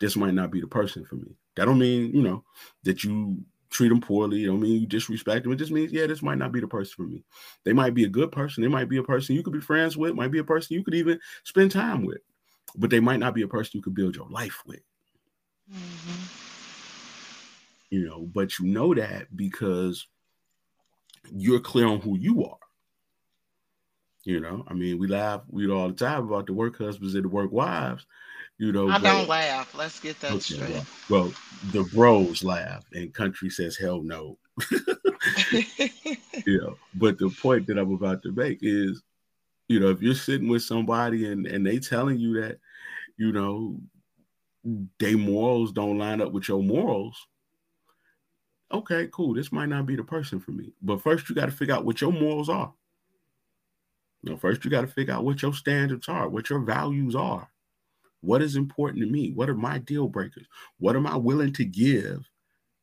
[0.01, 1.37] this might not be the person for me.
[1.57, 2.45] That don't mean, you know,
[2.85, 4.45] that you treat them poorly.
[4.45, 5.53] It don't mean you disrespect them.
[5.53, 7.23] It just means, yeah, this might not be the person for me.
[7.65, 8.63] They might be a good person.
[8.63, 10.85] They might be a person you could be friends with, might be a person you
[10.85, 12.19] could even spend time with,
[12.77, 14.81] but they might not be a person you could build your life with.
[15.73, 16.25] Mm-hmm.
[17.91, 20.07] You know, but you know that because
[21.33, 22.57] you're clear on who you are.
[24.25, 27.25] You know, I mean, we laugh we all the time about the work husbands and
[27.25, 28.05] the work wives.
[28.61, 29.75] You know, I but, don't laugh.
[29.75, 30.85] Let's get that okay, straight.
[31.09, 31.33] Well, well,
[31.73, 34.37] the bros laugh, and country says hell no.
[36.45, 39.03] you know, but the point that I'm about to make is,
[39.69, 42.59] you know, if you're sitting with somebody and and they telling you that,
[43.17, 43.81] you know,
[44.99, 47.17] they morals don't line up with your morals.
[48.71, 49.33] Okay, cool.
[49.33, 50.75] This might not be the person for me.
[50.83, 52.75] But first, you got to figure out what your morals are.
[54.23, 57.17] You know, first you got to figure out what your standards are, what your values
[57.17, 57.49] are.
[58.21, 59.33] What is important to me?
[59.33, 60.47] What are my deal breakers?
[60.79, 62.29] What am I willing to give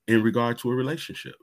[0.08, 1.36] in regard to a relationship?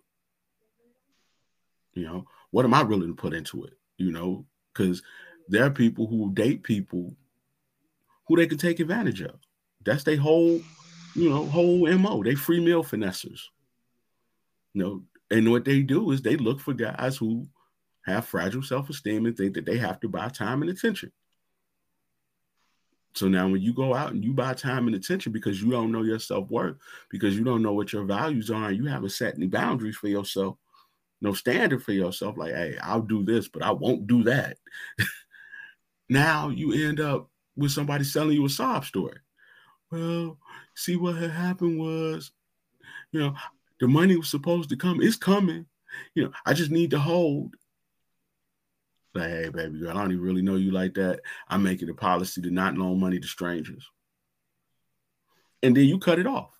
[1.95, 3.75] You know, what am I willing to put into it?
[3.99, 5.03] You know, because
[5.49, 7.15] there are people who date people
[8.27, 9.37] who they can take advantage of.
[9.85, 10.61] That's their whole,
[11.15, 12.23] you know, whole MO.
[12.23, 13.41] They free meal finessers.
[14.73, 17.47] You know, and what they do is they look for guys who
[18.07, 21.13] have fragile self-esteem and think that they have to buy time and attention.
[23.15, 25.93] So now when you go out and you buy time and attention because you don't
[25.93, 26.77] know your self-worth,
[27.11, 30.09] because you don't know what your values are, and you haven't set any boundaries for
[30.09, 30.57] yourself,
[31.21, 34.59] no standard for yourself, like, hey, I'll do this, but I won't do that.
[36.09, 39.19] now you end up with somebody selling you a sob story.
[39.93, 40.39] Well,
[40.75, 42.33] see what had happened was,
[43.13, 43.35] you know,
[43.81, 45.01] the money was supposed to come.
[45.01, 45.67] It's coming.
[46.15, 47.55] You know, I just need to hold.
[49.15, 51.21] Like, hey, baby girl, I don't even really know you like that.
[51.49, 53.89] I make it a policy to not loan money to strangers.
[55.63, 56.51] And then you cut it off.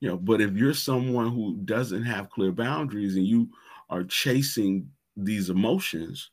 [0.00, 3.48] You know, but if you're someone who doesn't have clear boundaries and you
[3.90, 6.30] are chasing these emotions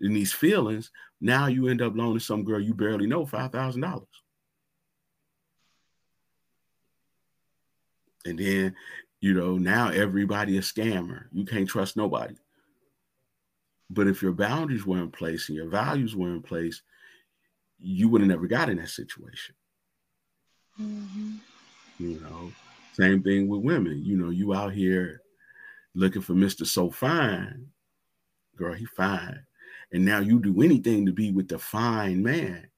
[0.00, 3.82] and these feelings, now you end up loaning some girl you barely know five thousand
[3.82, 4.06] dollars.
[8.24, 8.74] And then,
[9.20, 11.24] you know, now everybody a scammer.
[11.32, 12.34] You can't trust nobody.
[13.90, 16.82] But if your boundaries were in place and your values were in place,
[17.78, 19.54] you would have never got in that situation.
[20.80, 21.36] Mm-hmm.
[21.98, 22.52] You know,
[22.92, 24.02] same thing with women.
[24.04, 25.22] You know, you out here
[25.94, 26.66] looking for Mr.
[26.66, 27.66] So Fine,
[28.56, 29.44] girl, he fine.
[29.92, 32.68] And now you do anything to be with the fine man.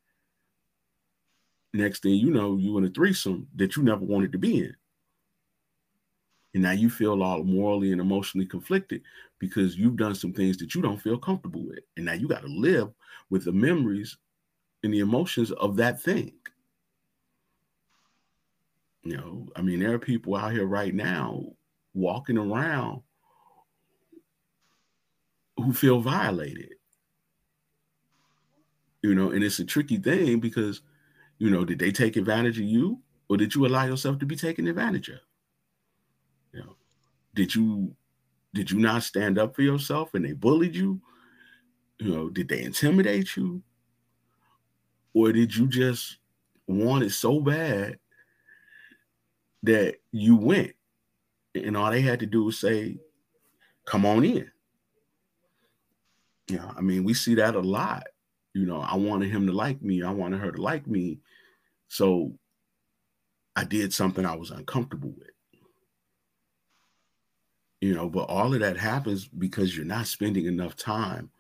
[1.73, 4.75] Next thing you know, you in a threesome that you never wanted to be in.
[6.55, 9.03] And now you feel all morally and emotionally conflicted
[9.39, 11.81] because you've done some things that you don't feel comfortable with.
[11.97, 12.91] And now you got to live
[13.31, 14.17] with the memories
[14.83, 16.33] and the emotions of that thing.
[19.03, 21.45] You know, I mean, there are people out here right now
[21.95, 23.03] walking around
[25.57, 26.75] who feel violated.
[29.03, 30.83] You know, and it's a tricky thing because,
[31.39, 34.37] you know, did they take advantage of you or did you allow yourself to be
[34.37, 35.21] taken advantage of?
[37.35, 37.95] Did you
[38.53, 41.01] did you not stand up for yourself and they bullied you?
[41.99, 43.63] You know, did they intimidate you?
[45.15, 46.19] Or did you just
[46.67, 47.99] want it so bad
[49.63, 50.73] that you went
[51.55, 52.99] and all they had to do was say,
[53.87, 54.51] come on in?
[56.49, 58.05] You know, I mean, we see that a lot.
[58.55, 60.03] You know, I wanted him to like me.
[60.03, 61.21] I wanted her to like me.
[61.89, 62.35] So
[63.55, 65.31] I did something I was uncomfortable with.
[67.81, 71.31] You know, but all of that happens because you're not spending enough time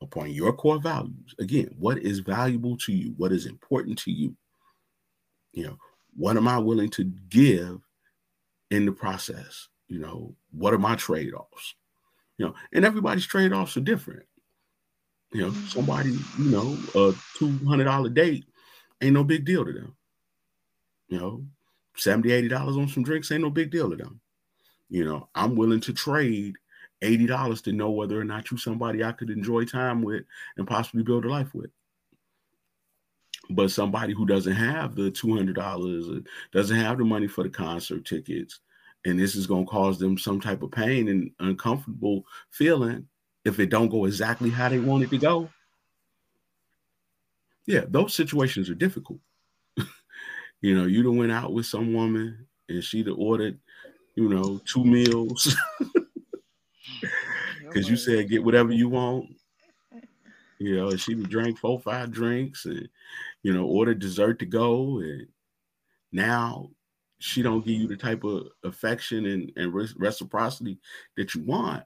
[0.00, 1.34] upon your core values.
[1.38, 3.14] Again, what is valuable to you?
[3.16, 4.34] What is important to you?
[5.52, 5.78] You know,
[6.16, 7.80] what am I willing to give
[8.70, 9.68] in the process?
[9.88, 11.74] You know, what are my trade offs?
[12.38, 14.24] You know, and everybody's trade offs are different.
[15.32, 15.66] You know, mm-hmm.
[15.66, 18.44] somebody, you know, a $200 date
[19.02, 19.96] ain't no big deal to them.
[21.08, 21.44] You know,
[21.96, 24.20] 70 $80 on some drinks ain't no big deal to them.
[24.88, 26.54] You know, I'm willing to trade
[27.02, 30.24] $80 to know whether or not you're somebody I could enjoy time with
[30.56, 31.70] and possibly build a life with.
[33.50, 38.60] But somebody who doesn't have the $200, doesn't have the money for the concert tickets,
[39.04, 43.06] and this is going to cause them some type of pain and uncomfortable feeling
[43.44, 45.48] if it don't go exactly how they want it to go.
[47.66, 49.20] Yeah, those situations are difficult.
[50.60, 53.60] you know, you done went out with some woman and she'd ordered,
[54.16, 55.54] you know, two meals.
[57.60, 59.26] Because you said get whatever you want.
[60.58, 62.88] You know, she drank four, five drinks and
[63.42, 64.98] you know, order dessert to go.
[65.00, 65.28] And
[66.10, 66.70] now
[67.18, 70.80] she don't give you the type of affection and, and reciprocity
[71.16, 71.84] that you want.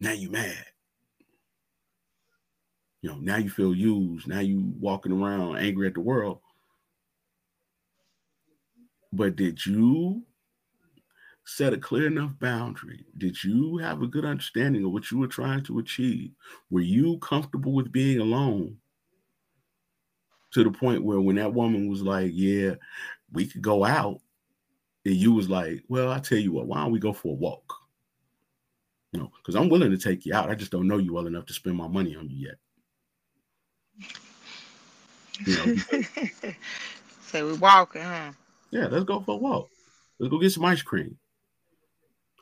[0.00, 0.64] Now you mad.
[3.00, 4.28] You know, now you feel used.
[4.28, 6.40] Now you walking around angry at the world.
[9.12, 10.22] But did you
[11.46, 13.06] set a clear enough boundary?
[13.16, 16.32] Did you have a good understanding of what you were trying to achieve?
[16.70, 18.78] Were you comfortable with being alone
[20.52, 22.74] to the point where when that woman was like, Yeah,
[23.32, 24.20] we could go out,
[25.04, 27.36] and you was like, Well, I tell you what, why don't we go for a
[27.36, 27.72] walk?
[29.12, 30.50] You know, because I'm willing to take you out.
[30.50, 32.56] I just don't know you well enough to spend my money on you yet.
[35.46, 35.76] You know,
[37.22, 38.32] so we're walking, huh?
[38.72, 39.68] Yeah, let's go for a walk.
[40.18, 41.16] Let's go get some ice cream.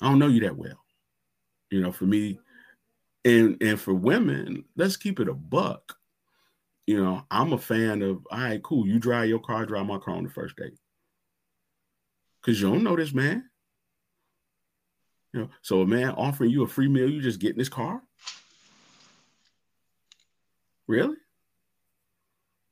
[0.01, 0.85] I don't know you that well.
[1.71, 2.39] You know, for me,
[3.25, 5.97] and and for women, let's keep it a buck.
[6.87, 8.87] You know, I'm a fan of all right, cool.
[8.87, 10.79] You drive your car, drive my car on the first date.
[12.43, 13.49] Cause you don't know this man.
[15.33, 17.71] You know, so a man offering you a free meal, you just get in his
[17.71, 18.03] car?
[20.87, 21.17] Really?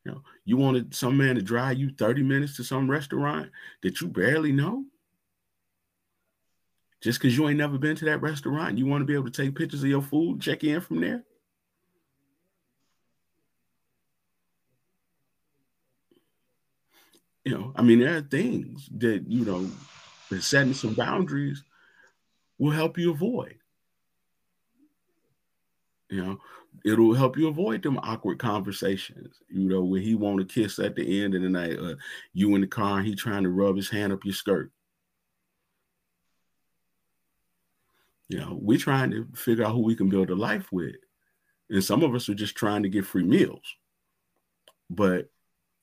[0.05, 3.51] You know, you wanted some man to drive you 30 minutes to some restaurant
[3.83, 4.85] that you barely know?
[7.03, 9.31] Just because you ain't never been to that restaurant, you want to be able to
[9.31, 11.25] take pictures of your food, check in from there?
[17.45, 19.69] You know, I mean, there are things that, you know,
[20.31, 21.65] that setting some boundaries
[22.59, 23.57] will help you avoid.
[26.09, 26.39] You know,
[26.85, 29.41] it'll help you avoid them awkward conversations.
[29.49, 31.97] You know, where he want to kiss at the end of the night, uh,
[32.33, 34.71] you in the car, and he trying to rub his hand up your skirt.
[38.33, 40.97] You know, we're trying to figure out who we can build a life with.
[41.69, 43.63] And some of us are just trying to get free meals.
[44.89, 45.31] But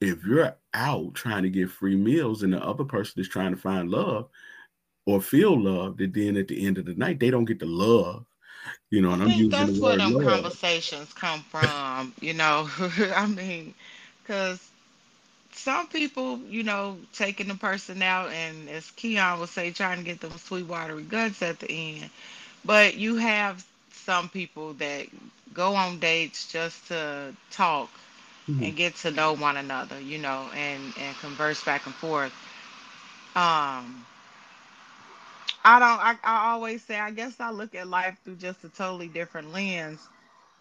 [0.02, 3.62] if you're out trying to get free meals and the other person is trying to
[3.62, 4.30] find love
[5.06, 7.66] or feel love, that then at the end of the night, they don't get the
[7.66, 8.26] love.
[8.90, 10.42] You know, and I am using that's where them love.
[10.42, 12.68] conversations come from, you know.
[12.80, 13.74] I mean,
[14.22, 14.70] because
[15.52, 20.04] some people, you know, taking the person out and as Keon would say, trying to
[20.04, 22.10] get them sweet watery guts at the end.
[22.66, 25.08] But you have some people that
[25.54, 27.90] go on dates just to talk
[28.50, 28.64] mm-hmm.
[28.64, 32.34] and get to know one another, you know, and and converse back and forth.
[33.36, 34.06] Um,
[35.64, 36.00] I don't.
[36.00, 39.54] I, I always say I guess I look at life through just a totally different
[39.54, 40.08] lens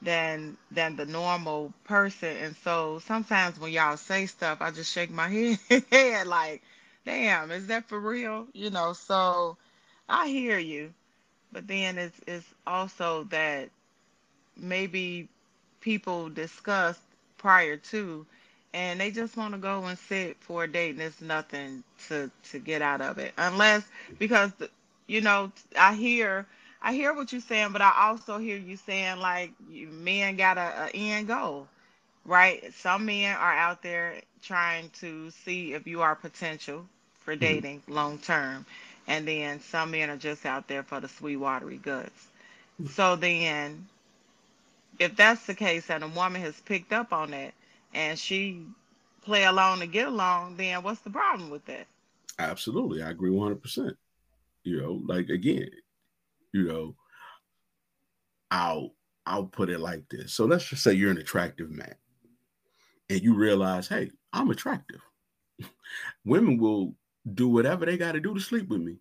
[0.02, 5.10] than than the normal person, and so sometimes when y'all say stuff, I just shake
[5.10, 5.28] my
[5.90, 6.62] head like,
[7.04, 8.92] "Damn, is that for real?" You know.
[8.92, 9.56] So
[10.08, 10.92] I hear you.
[11.52, 13.70] But then it's it's also that
[14.56, 15.28] maybe
[15.80, 17.00] people discussed
[17.38, 18.26] prior to
[18.74, 22.30] and they just want to go and sit for a date and there's nothing to
[22.50, 23.84] to get out of it unless
[24.18, 24.52] because
[25.06, 26.46] you know i hear
[26.82, 30.84] i hear what you're saying but i also hear you saying like men got a,
[30.84, 31.66] a end goal
[32.24, 36.84] right some men are out there trying to see if you are potential
[37.20, 37.40] for mm-hmm.
[37.40, 37.94] dating mm-hmm.
[37.94, 38.66] long term
[39.08, 42.28] and then some men are just out there for the sweet watery goods.
[42.76, 42.86] Hmm.
[42.86, 43.88] So then,
[45.00, 47.54] if that's the case, and a woman has picked up on that,
[47.94, 48.62] and she
[49.22, 51.86] play along to get along, then what's the problem with that?
[52.38, 53.96] Absolutely, I agree one hundred percent.
[54.62, 55.70] You know, like again,
[56.52, 56.94] you know,
[58.50, 58.94] I'll
[59.24, 60.34] I'll put it like this.
[60.34, 61.94] So let's just say you're an attractive man,
[63.08, 65.00] and you realize, hey, I'm attractive.
[66.24, 66.94] women will
[67.34, 68.96] do whatever they got to do to sleep with me.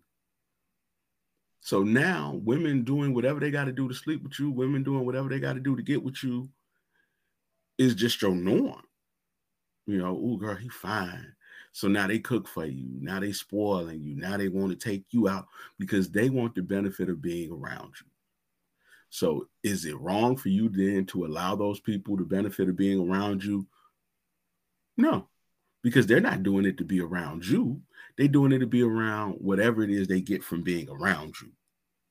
[1.60, 5.04] So now women doing whatever they got to do to sleep with you, women doing
[5.04, 6.48] whatever they got to do to get with you
[7.78, 8.82] is just your norm.
[9.86, 11.34] You know, oh girl, he fine.
[11.72, 12.98] So now they cook for you.
[13.00, 14.16] Now they spoiling you.
[14.16, 15.46] Now they want to take you out
[15.78, 18.06] because they want the benefit of being around you.
[19.10, 23.00] So is it wrong for you then to allow those people the benefit of being
[23.00, 23.66] around you?
[24.96, 25.28] No,
[25.82, 27.80] because they're not doing it to be around you.
[28.18, 31.52] They're doing it to be around whatever it is they get from being around you.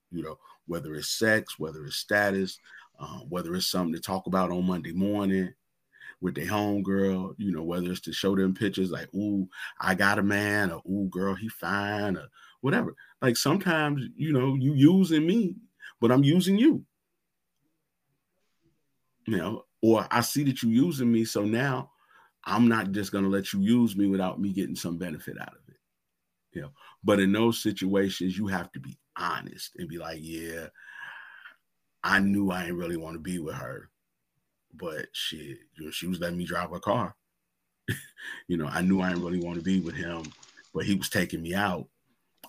[0.10, 2.58] You know, whether it's sex, whether it's status,
[2.98, 5.54] uh, whether it's something to talk about on Monday morning
[6.22, 9.48] with their homegirl, you know, whether it's to show them pictures like, ooh,
[9.82, 12.28] I got a man, or ooh, girl, he fine, or
[12.62, 12.96] whatever.
[13.22, 15.56] Like sometimes, you know, you using me,
[16.00, 16.86] but I'm using you.
[19.26, 21.92] You know, or I see that you using me, so now
[22.46, 25.60] I'm not just gonna let you use me without me getting some benefit out of
[25.67, 25.67] it.
[26.58, 26.72] You know,
[27.04, 30.70] but in those situations, you have to be honest and be like, yeah,
[32.04, 33.92] I knew I didn't really want to be with her,
[34.74, 37.16] but shit, you know, she was letting me drive her car.
[38.48, 40.24] you know, I knew I didn't really want to be with him,
[40.74, 41.88] but he was taking me out,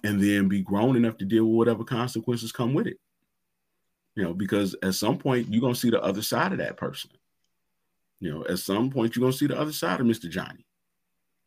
[0.03, 2.97] and then be grown enough to deal with whatever consequences come with it.
[4.15, 7.11] You know, because at some point you're gonna see the other side of that person.
[8.21, 10.31] You know, at some point you're gonna see the other side of Mr.
[10.31, 10.65] Johnny.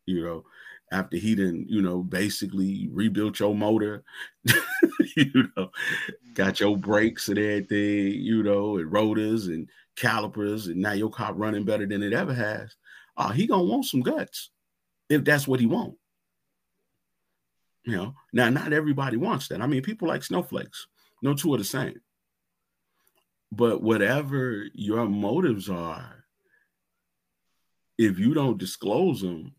[0.06, 0.44] You know,
[0.92, 4.04] after he didn't, you know, basically rebuilt your motor,
[5.16, 5.70] you know,
[6.34, 11.32] got your brakes and everything, you know, and rotors and calipers, and now your car
[11.32, 12.76] running better than it ever has.
[13.16, 14.50] Uh, he gonna want some guts
[15.08, 15.94] if that's what he want.
[17.84, 19.60] You know, now not everybody wants that.
[19.60, 20.86] I mean, people like snowflakes.
[21.22, 22.00] No two are the same.
[23.50, 26.24] But whatever your motives are,
[27.98, 29.54] if you don't disclose them,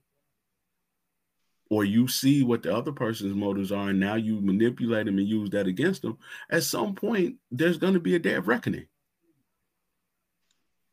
[1.73, 5.27] or you see what the other person's motives are, and now you manipulate them and
[5.27, 6.17] use that against them,
[6.51, 8.85] at some point there's going to be a day of reckoning.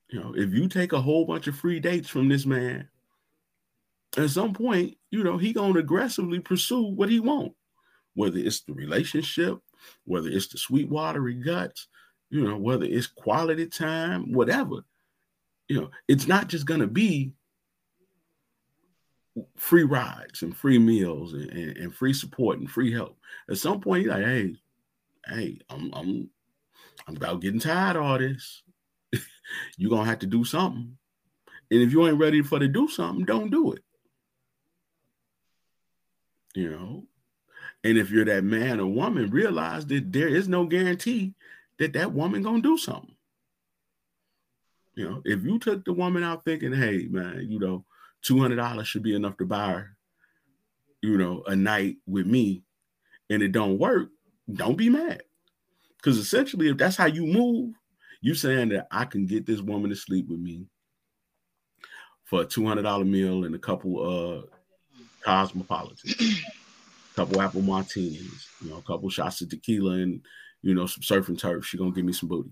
[0.09, 2.89] You know, if you take a whole bunch of free dates from this man,
[4.17, 7.53] at some point, you know, he gonna aggressively pursue what he want,
[8.15, 9.59] whether it's the relationship,
[10.05, 11.89] whether it's the sweet watery guts,
[12.31, 14.85] you know, whether it's quality time, whatever.
[15.69, 17.33] You know, it's not just gonna be
[19.57, 23.17] free rides and free meals and, and, and, free support and free help.
[23.49, 24.57] At some point, you're like, hey,
[25.27, 26.31] hey, I'm I'm
[27.07, 28.63] I'm about getting tired of all this.
[29.77, 30.97] you're gonna have to do something.
[31.71, 33.85] And if you ain't ready for to do something, don't do it.
[36.55, 37.07] You know,
[37.85, 41.35] and if you're that man or woman, realize that there is no guarantee
[41.79, 43.15] that that woman gonna do something.
[44.95, 47.85] You know, if you took the woman out thinking, hey, man, you know,
[48.25, 49.85] $200 should be enough to buy
[51.03, 52.63] you know, a night with me
[53.29, 54.09] and it don't work,
[54.53, 55.23] don't be mad.
[55.97, 57.75] Because essentially, if that's how you move,
[58.21, 60.67] you saying that I can get this woman to sleep with me
[62.25, 64.43] for a $200 meal and a couple uh
[65.23, 66.17] cosmopolitans,
[67.13, 70.23] a couple apple martinis, you know, a couple shots of tequila and
[70.63, 71.65] you know some surf and turf.
[71.67, 72.51] She gonna give me some booty.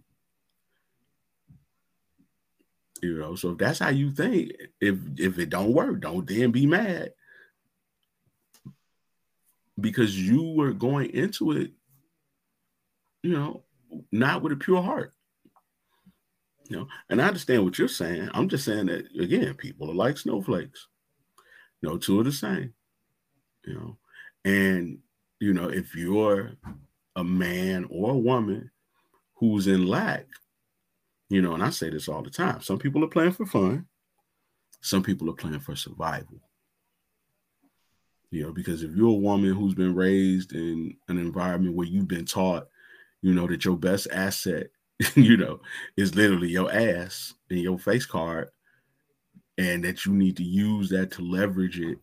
[3.02, 6.50] You know, so if that's how you think, if if it don't work, don't then
[6.50, 7.12] be mad.
[9.80, 11.70] Because you were going into it,
[13.22, 13.62] you know,
[14.10, 15.12] not with a pure heart.
[16.68, 18.28] You know, and I understand what you're saying.
[18.34, 20.88] I'm just saying that again, people are like snowflakes.
[21.82, 22.74] No two are the same.
[23.64, 23.98] You know,
[24.44, 24.98] and
[25.40, 26.52] you know, if you're
[27.14, 28.70] a man or a woman
[29.36, 30.26] who's in lack,
[31.28, 32.62] you know, and I say this all the time.
[32.62, 33.86] Some people are playing for fun.
[34.80, 36.40] Some people are playing for survival.
[38.30, 42.08] You know, because if you're a woman who's been raised in an environment where you've
[42.08, 42.68] been taught,
[43.22, 44.68] you know, that your best asset,
[45.14, 45.60] you know,
[45.96, 48.48] is literally your ass and your face card,
[49.56, 51.98] and that you need to use that to leverage it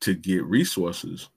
[0.00, 1.28] to get resources,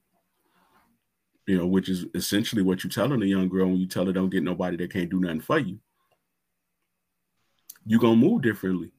[1.47, 4.13] you know, which is essentially what you're telling a young girl when you tell her
[4.13, 5.80] don't get nobody that can't do nothing for you
[7.86, 8.92] you're gonna move differently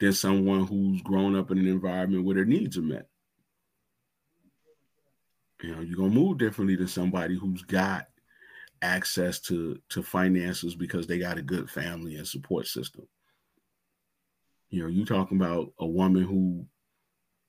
[0.00, 3.08] than someone who's grown up in an environment where their needs are met.
[5.62, 8.06] You know, you're gonna move differently than somebody who's got
[8.82, 13.06] access to to finances because they got a good family and support system.
[14.70, 16.66] You know, you talking about a woman who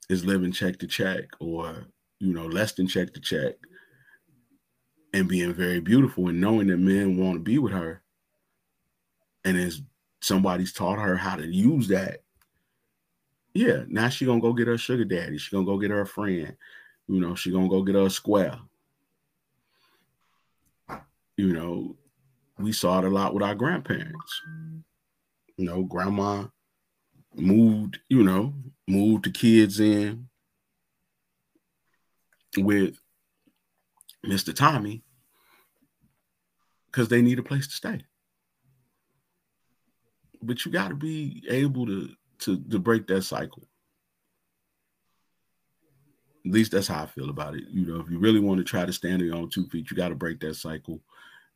[0.10, 1.86] is living check to check or
[2.20, 3.56] you know less than check to check
[5.14, 8.02] and being very beautiful and knowing that men want to be with her
[9.46, 9.82] and is
[10.22, 12.20] somebody's taught her how to use that
[13.54, 15.38] Yeah, now she gonna go get her sugar daddy.
[15.38, 16.56] She gonna go get her friend.
[17.08, 18.60] You know, she gonna go get her a square.
[21.38, 21.96] You know,
[22.58, 24.42] we saw it a lot with our grandparents.
[25.58, 26.46] You know, grandma
[27.36, 28.54] moved, you know,
[28.88, 30.30] moved the kids in
[32.58, 32.96] with
[34.26, 34.54] Mr.
[34.54, 35.04] Tommy
[36.88, 38.02] because they need a place to stay.
[40.42, 42.10] But you got to be able to,
[42.40, 43.64] to to break that cycle.
[46.46, 47.64] At least that's how I feel about it.
[47.70, 49.92] You know, if you really want to try to stand on your own two feet,
[49.92, 51.02] you got to break that cycle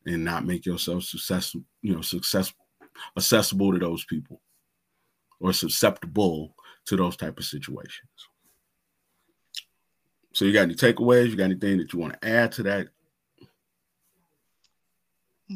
[0.05, 2.63] and not make yourself successful, you know, successful
[3.17, 4.41] accessible to those people
[5.39, 6.55] or susceptible
[6.85, 8.09] to those type of situations.
[10.33, 11.29] So you got any takeaways?
[11.29, 12.87] You got anything that you want to add to that?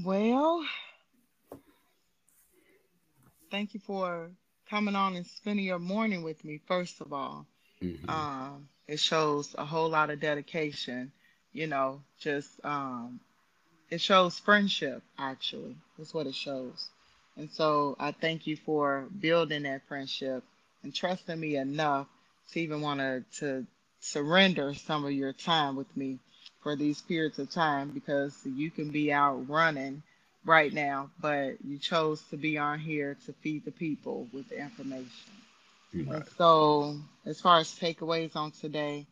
[0.04, 0.64] Well,
[3.58, 4.30] thank you for
[4.70, 6.62] coming on and spending your morning with me.
[6.68, 7.48] First of all,
[7.82, 8.08] mm-hmm.
[8.08, 11.12] um, it shows a whole lot of dedication.
[11.54, 13.20] You know, just um,
[13.90, 15.02] it shows friendship.
[15.18, 16.90] Actually, that's what it shows.
[17.36, 20.44] And so I thank you for building that friendship
[20.84, 22.06] and trusting me enough
[22.52, 23.66] to even want to to
[24.02, 26.20] surrender some of your time with me
[26.62, 30.04] for these periods of time because you can be out running
[30.48, 34.58] right now, but you chose to be on here to feed the people with the
[34.58, 35.12] information.
[35.94, 36.24] Right.
[36.38, 36.96] So,
[37.26, 39.06] as far as takeaways on today,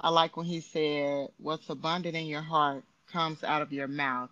[0.00, 4.30] I like when he said, What's abundant in your heart comes out of your mouth.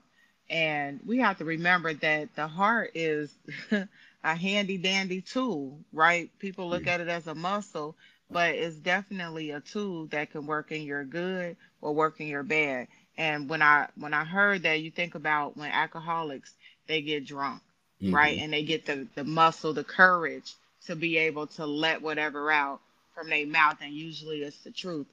[0.51, 3.35] And we have to remember that the heart is
[4.25, 6.31] a handy dandy tool, right?
[6.39, 7.97] People look at it as a muscle,
[8.31, 12.43] but it's definitely a tool that can work in your good or work in your
[12.43, 12.89] bad.
[13.17, 16.55] And when I when I heard that, you think about when alcoholics
[16.87, 17.63] they get drunk,
[18.01, 18.15] mm-hmm.
[18.15, 20.55] right, and they get the the muscle, the courage
[20.87, 22.81] to be able to let whatever out
[23.15, 25.07] from their mouth, and usually it's the truth.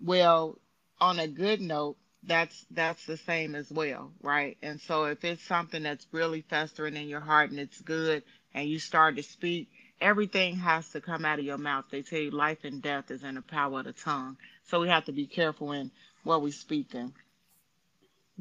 [0.00, 0.58] Well,
[1.00, 4.56] on a good note, that's that's the same as well, right?
[4.62, 8.22] And so if it's something that's really festering in your heart and it's good,
[8.54, 9.68] and you start to speak,
[10.00, 11.86] everything has to come out of your mouth.
[11.90, 14.36] They tell you life and death is in the power of the tongue.
[14.68, 15.90] So we have to be careful in
[16.22, 17.12] what we speak in.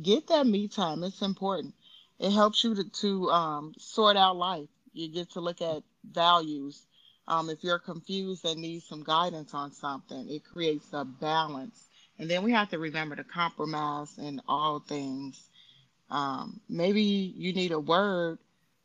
[0.02, 1.04] Get that me time.
[1.04, 1.74] It's important.
[2.20, 4.70] It helps you to, to um, sort out life.
[4.94, 6.86] You get to look at values.
[7.28, 11.88] Um, if you're confused and need some guidance on something, it creates a balance.
[12.20, 15.42] And then we have to remember to compromise in all things.
[16.10, 18.40] Um, maybe you need a word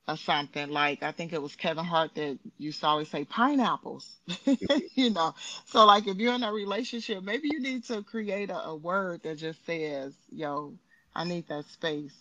[0.07, 4.17] or something like I think it was Kevin Hart that used to always say pineapples,
[4.95, 5.35] you know.
[5.67, 9.23] So like if you're in a relationship, maybe you need to create a, a, word
[9.25, 10.75] that just says, "Yo,
[11.15, 12.15] I need that space.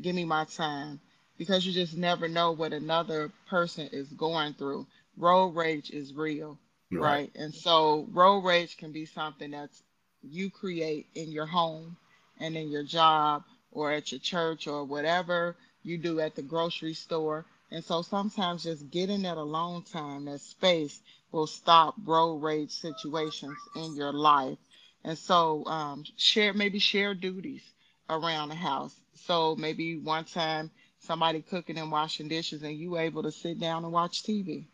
[0.00, 1.00] Give me my time,"
[1.38, 4.86] because you just never know what another person is going through.
[5.16, 6.58] Road rage is real,
[6.92, 7.00] right?
[7.00, 7.32] right?
[7.36, 9.82] And so road rage can be something that's
[10.22, 11.96] you create in your home
[12.40, 16.94] and in your job or at your church or whatever you do at the grocery
[16.94, 17.44] store.
[17.70, 21.00] And so sometimes just getting that alone time, that space,
[21.32, 24.58] will stop road rage situations in your life.
[25.04, 27.62] And so um, share maybe share duties
[28.08, 28.94] around the house.
[29.14, 33.84] So maybe one time somebody cooking and washing dishes and you able to sit down
[33.84, 34.64] and watch TV.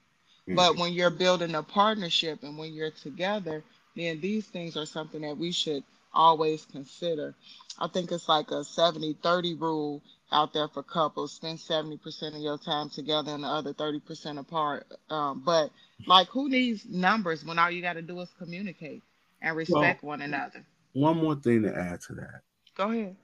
[0.48, 0.54] Mm-hmm.
[0.56, 3.62] But when you're building a partnership and when you're together,
[3.96, 7.34] then these things are something that we should always consider.
[7.78, 11.32] I think it's like a 70 30 rule out there for couples.
[11.32, 14.86] Spend 70% of your time together and the other 30% apart.
[15.10, 15.70] Um, but
[16.06, 19.02] like, who needs numbers when all you got to do is communicate
[19.40, 20.64] and respect well, one another?
[20.92, 22.40] One more thing to add to that.
[22.76, 23.16] Go ahead.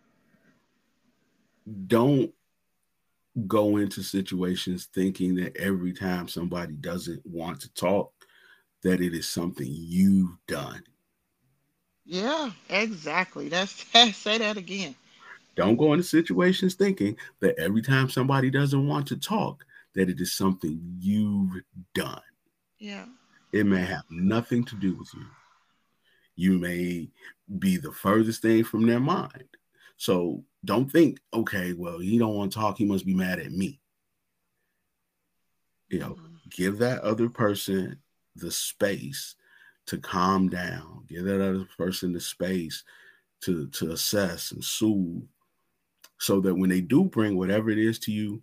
[1.87, 2.33] Don't
[3.47, 8.13] go into situations thinking that every time somebody doesn't want to talk,
[8.83, 10.83] that it is something you've done.
[12.05, 13.49] Yeah, exactly.
[13.49, 13.85] That's,
[14.17, 14.95] say that again.
[15.57, 19.65] Don't go into situations thinking that every time somebody doesn't want to talk,
[19.95, 21.63] that it is something you've
[21.95, 22.21] done.
[22.79, 23.07] Yeah.
[23.53, 25.27] It may have nothing to do with you.
[26.37, 27.09] You may
[27.59, 29.49] be the furthest thing from their mind.
[29.99, 33.53] So don't think, okay, well, he don't want to talk, he must be mad at
[33.53, 33.81] me.
[35.89, 36.35] You know, mm-hmm.
[36.51, 37.99] give that other person
[38.37, 39.35] the space
[39.87, 41.05] to calm down.
[41.09, 42.85] Give that other person the space
[43.43, 45.23] to to assess and soothe
[46.19, 48.43] so that when they do bring whatever it is to you,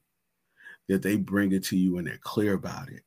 [0.87, 3.01] that they bring it to you and they're clear about it.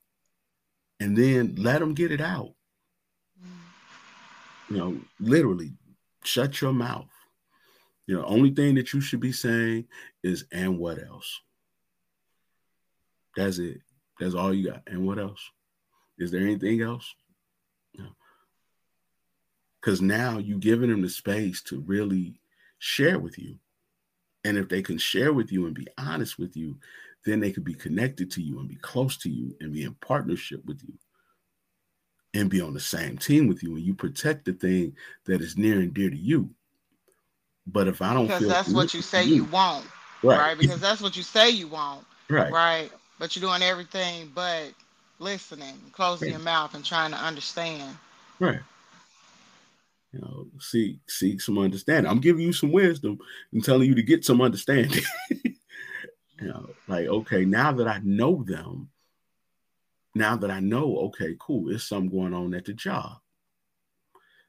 [1.01, 2.55] And then let them get it out.
[4.68, 5.72] You know, literally
[6.24, 7.09] shut your mouth.
[8.09, 9.85] You know, only thing that you should be saying
[10.25, 11.43] is, and what else?
[13.37, 13.83] That's it.
[14.19, 14.83] That's all you got.
[14.87, 15.41] And what else?
[16.19, 17.15] Is there anything else?
[19.81, 22.41] Because now you've given them the space to really
[22.79, 23.59] share with you.
[24.43, 26.79] And if they can share with you and be honest with you,
[27.27, 29.95] then they could be connected to you and be close to you and be in
[30.01, 30.95] partnership with you
[32.33, 34.97] and be on the same team with you and you protect the thing
[35.27, 36.51] that is near and dear to you.
[37.71, 39.87] But if I don't because that's what you say you, won't,
[40.23, 40.39] right.
[40.39, 40.59] right?
[40.59, 42.51] Because that's what you say you won't, right?
[42.51, 42.91] Right.
[43.19, 44.73] But you're doing everything but
[45.19, 46.37] listening, closing right.
[46.37, 47.97] your mouth, and trying to understand.
[48.39, 48.61] Right.
[50.12, 52.11] You know, seek seek some understanding.
[52.11, 53.19] I'm giving you some wisdom
[53.53, 55.03] and telling you to get some understanding.
[55.31, 55.55] you
[56.41, 58.89] know, like okay, now that I know them,
[60.14, 63.19] now that I know, okay, cool, there's something going on at the job.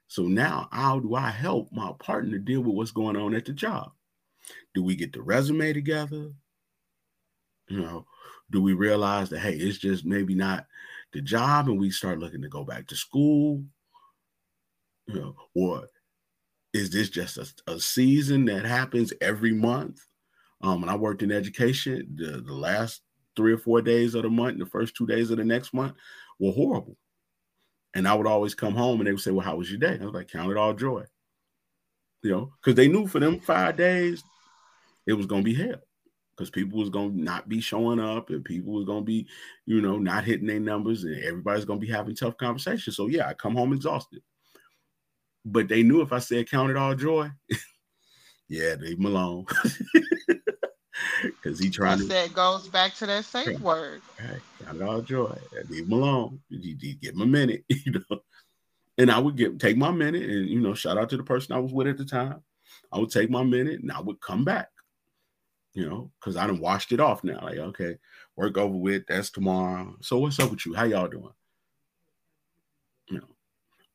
[0.10, 3.54] So now, how do I help my partner deal with what's going on at the
[3.54, 3.92] job?
[4.74, 6.32] Do we get the resume together?
[7.68, 8.06] You know,
[8.50, 10.66] do we realize that hey, it's just maybe not
[11.14, 13.64] the job, and we start looking to go back to school?
[15.06, 15.88] You know, or
[16.74, 20.02] is this just a, a season that happens every month?
[20.62, 23.02] Um, when I worked in education, the, the last
[23.36, 25.94] three or four days of the month, the first two days of the next month
[26.40, 26.98] were horrible.
[27.96, 29.98] And I would always come home and they would say, Well, how was your day?
[30.00, 31.06] I was like, Count it all joy.
[32.22, 34.24] You know, because they knew for them five days,
[35.08, 35.80] it was going to be hell
[36.40, 39.28] because people was going to not be showing up and people was going to be,
[39.66, 42.96] you know, not hitting their numbers and everybody's going to be having tough conversations.
[42.96, 44.22] So, yeah, I come home exhausted.
[45.44, 47.30] But they knew if I said count it all joy,
[48.50, 49.46] yeah, leave him alone.
[51.42, 52.06] Because he trying to.
[52.06, 54.02] That goes back to that safe right, word.
[54.20, 55.38] Right, count it all joy.
[55.70, 56.40] Leave him alone.
[56.50, 58.20] You, you give him a minute, you know.
[58.98, 61.56] And I would get take my minute and you know, shout out to the person
[61.56, 62.42] I was with at the time.
[62.92, 64.70] I would take my minute and I would come back
[65.74, 67.40] you know, because I done washed it off now.
[67.42, 67.98] Like, okay,
[68.36, 69.04] work over with.
[69.08, 69.96] That's tomorrow.
[70.02, 70.74] So what's up with you?
[70.74, 71.34] How y'all doing?
[73.08, 73.28] You know,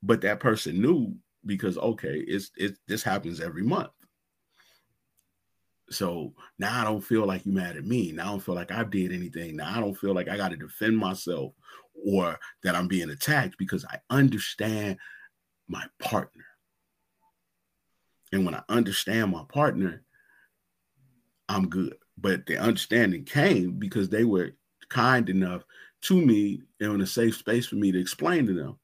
[0.03, 1.15] but that person knew
[1.45, 3.91] because okay, it's it this happens every month.
[5.95, 8.13] So now I don't feel like you mad at me.
[8.13, 9.57] Now I don't feel like I did anything.
[9.57, 11.53] Now I don't feel like I got to defend myself
[12.05, 14.99] or that I'm being attacked because I understand
[15.69, 16.45] my partner.
[18.33, 20.03] And when I understand my partner,
[21.49, 21.95] I'm good.
[22.19, 24.53] But the understanding came because they were
[24.89, 25.63] kind enough
[26.03, 28.79] to me and in a safe space for me to explain to them.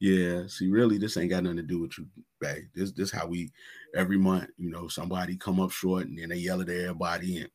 [0.00, 2.06] Yeah, see, really, this ain't got nothing to do with you,
[2.40, 2.64] babe.
[2.74, 3.52] This this how we
[3.94, 7.50] every month, you know, somebody come up short and then they yell at everybody and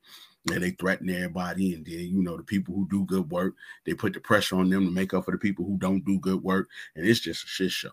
[0.52, 1.74] and they threaten everybody.
[1.74, 4.70] And then, you know, the people who do good work, they put the pressure on
[4.70, 6.70] them to make up for the people who don't do good work.
[6.96, 7.89] And it's just a shit show.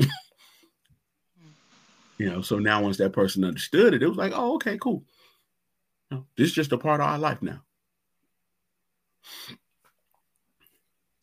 [0.00, 0.06] Hmm.
[2.18, 5.02] you know, so now once that person understood it, it was like, oh, okay, cool.
[6.10, 7.62] No, this is just a part of our life now.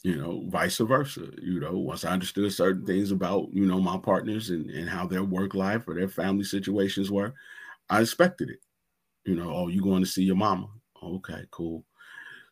[0.06, 1.32] You know, vice versa.
[1.42, 5.08] You know, once I understood certain things about, you know, my partners and, and how
[5.08, 7.34] their work life or their family situations were,
[7.90, 8.60] I expected it.
[9.26, 10.68] You know, oh, you going to see your mama.
[11.02, 11.84] Okay, cool.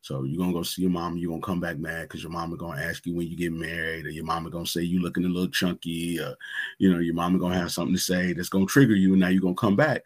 [0.01, 2.57] So you're gonna go see your mama, you're gonna come back mad because your mama
[2.57, 5.29] gonna ask you when you get married, or your mama gonna say you looking a
[5.29, 6.35] little chunky, or
[6.79, 9.27] you know, your mama gonna have something to say that's gonna trigger you, and now
[9.27, 10.01] you're gonna come back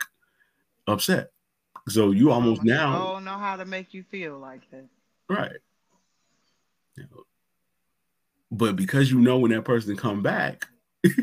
[0.86, 1.32] upset.
[1.88, 4.86] So you almost now don't know how to make you feel like that.
[5.30, 5.62] Right.
[8.52, 10.68] But because you know when that person come back,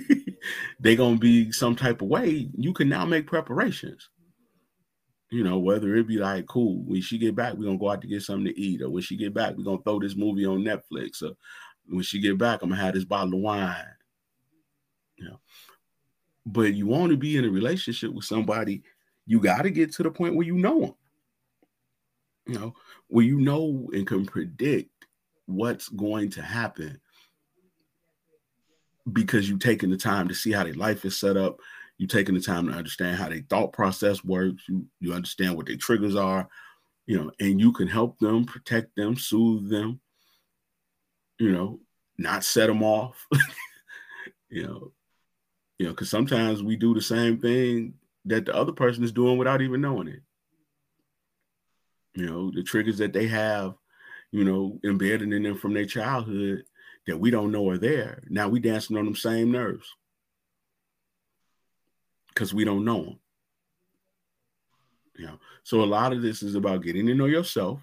[0.81, 4.09] they gonna be some type of way, you can now make preparations.
[5.31, 8.03] You know, whether it be like, cool, when she get back, we're gonna go out
[8.03, 10.47] to get something to eat, or when she get back, we're gonna throw this movie
[10.47, 11.33] on Netflix, or
[11.87, 13.85] when she get back, I'm gonna have this bottle of wine.
[15.17, 15.41] You know,
[16.45, 18.83] but you want to be in a relationship with somebody
[19.27, 20.95] you got to get to the point where you know them.
[22.47, 22.75] You know,
[23.09, 24.91] where you know and can predict
[25.47, 27.01] what's going to happen
[29.13, 31.59] because you've taken the time to see how their life is set up.
[31.99, 34.65] You've taken the time to understand how their thought process works.
[34.69, 36.49] You you understand what their triggers are,
[37.07, 40.01] you know, and you can help them, protect them, soothe them,
[41.39, 41.81] you know,
[42.19, 43.27] not set them off.
[44.49, 44.93] you know,
[45.79, 47.95] you know, because sometimes we do the same thing
[48.25, 50.23] that the other person is doing without even knowing it.
[52.15, 53.75] You know, the triggers that they have,
[54.33, 56.65] you know, embedded in them from their childhood
[57.07, 58.23] that we don't know are there.
[58.29, 59.87] Now we dancing on them same nerves
[62.29, 63.21] because we don't know them.
[65.17, 67.81] You know, so a lot of this is about getting to know yourself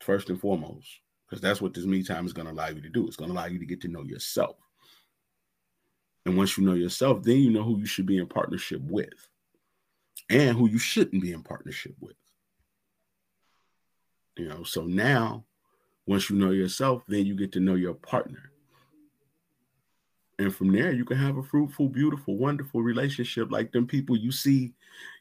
[0.00, 0.88] first and foremost,
[1.26, 3.06] because that's what this me time is going to allow you to do.
[3.06, 4.56] It's going to allow you to get to know yourself.
[6.24, 9.12] And once you know yourself, then you know who you should be in partnership with
[10.30, 12.16] and who you shouldn't be in partnership with.
[14.36, 15.44] You know, so now
[16.08, 18.50] Once you know yourself, then you get to know your partner.
[20.38, 24.32] And from there, you can have a fruitful, beautiful, wonderful relationship like them people you
[24.32, 24.72] see,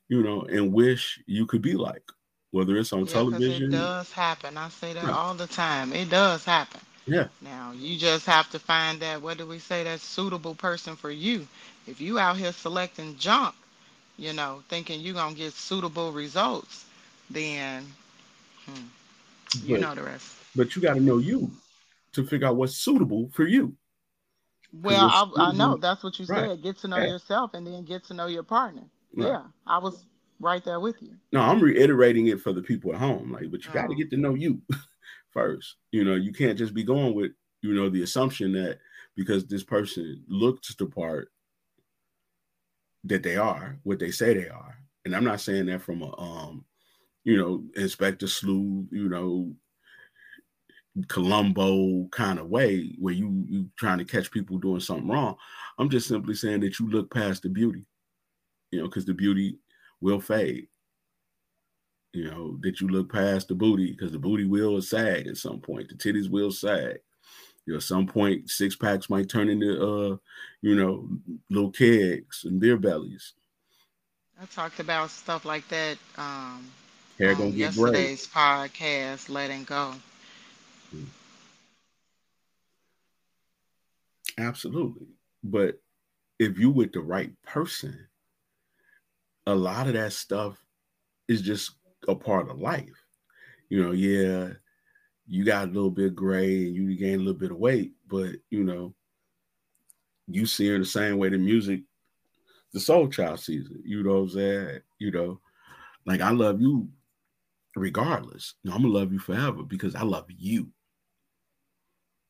[0.07, 2.03] you know, and wish you could be like,
[2.51, 3.73] whether it's on yeah, television.
[3.73, 4.57] It does happen.
[4.57, 5.11] I say that yeah.
[5.11, 5.91] all the time.
[5.91, 6.79] It does happen.
[7.05, 7.27] Yeah.
[7.41, 11.11] Now you just have to find that what do we say that suitable person for
[11.11, 11.45] you.
[11.85, 13.55] If you out here selecting junk,
[14.17, 16.85] you know, thinking you're gonna get suitable results,
[17.29, 17.85] then
[18.65, 18.85] hmm,
[19.65, 20.36] you but, know the rest.
[20.57, 21.51] But you got to know you
[22.13, 23.75] to figure out what's suitable for you.
[24.73, 26.49] Well, I, I, know that's what you right.
[26.49, 26.63] said.
[26.63, 28.83] Get to know yourself and then get to know your partner.
[29.15, 29.27] Right.
[29.27, 30.05] Yeah, I was
[30.39, 31.15] right there with you.
[31.31, 33.31] No, I'm reiterating it for the people at home.
[33.31, 33.97] Like, but you got to oh.
[33.97, 34.61] get to know you
[35.31, 35.75] first.
[35.91, 37.31] You know, you can't just be going with
[37.61, 38.79] you know the assumption that
[39.15, 41.29] because this person looks the part
[43.05, 44.77] that they are what they say they are.
[45.05, 46.65] And I'm not saying that from a um,
[47.23, 49.51] you know, Inspector Sleuth, you know,
[51.07, 55.35] Columbo kind of way where you you trying to catch people doing something wrong.
[55.77, 57.85] I'm just simply saying that you look past the beauty,
[58.71, 59.59] you know, because the beauty
[60.01, 60.67] will fade.
[62.13, 65.59] You know, that you look past the booty because the booty will sag at some
[65.59, 65.89] point.
[65.89, 66.97] The titties will sag.
[67.65, 70.17] You know, at some point, six packs might turn into uh,
[70.61, 71.09] you know,
[71.49, 73.33] little kegs and beer bellies.
[74.41, 76.71] I talked about stuff like that um
[77.19, 79.93] Hair gonna get yesterday's podcast, letting go.
[80.91, 81.03] Hmm.
[84.37, 85.07] Absolutely.
[85.43, 85.79] But
[86.39, 88.07] if you with the right person,
[89.45, 90.57] a lot of that stuff
[91.27, 91.71] is just
[92.07, 93.05] a part of life.
[93.69, 94.49] You know, yeah,
[95.27, 98.35] you got a little bit gray and you gain a little bit of weight, but
[98.49, 98.93] you know,
[100.27, 101.81] you see her the same way the music,
[102.73, 103.77] the soul child sees it.
[103.83, 104.79] You know what I'm saying?
[104.99, 105.39] You know,
[106.05, 106.89] like I love you
[107.75, 108.55] regardless.
[108.63, 110.69] You know, I'm gonna love you forever because I love you.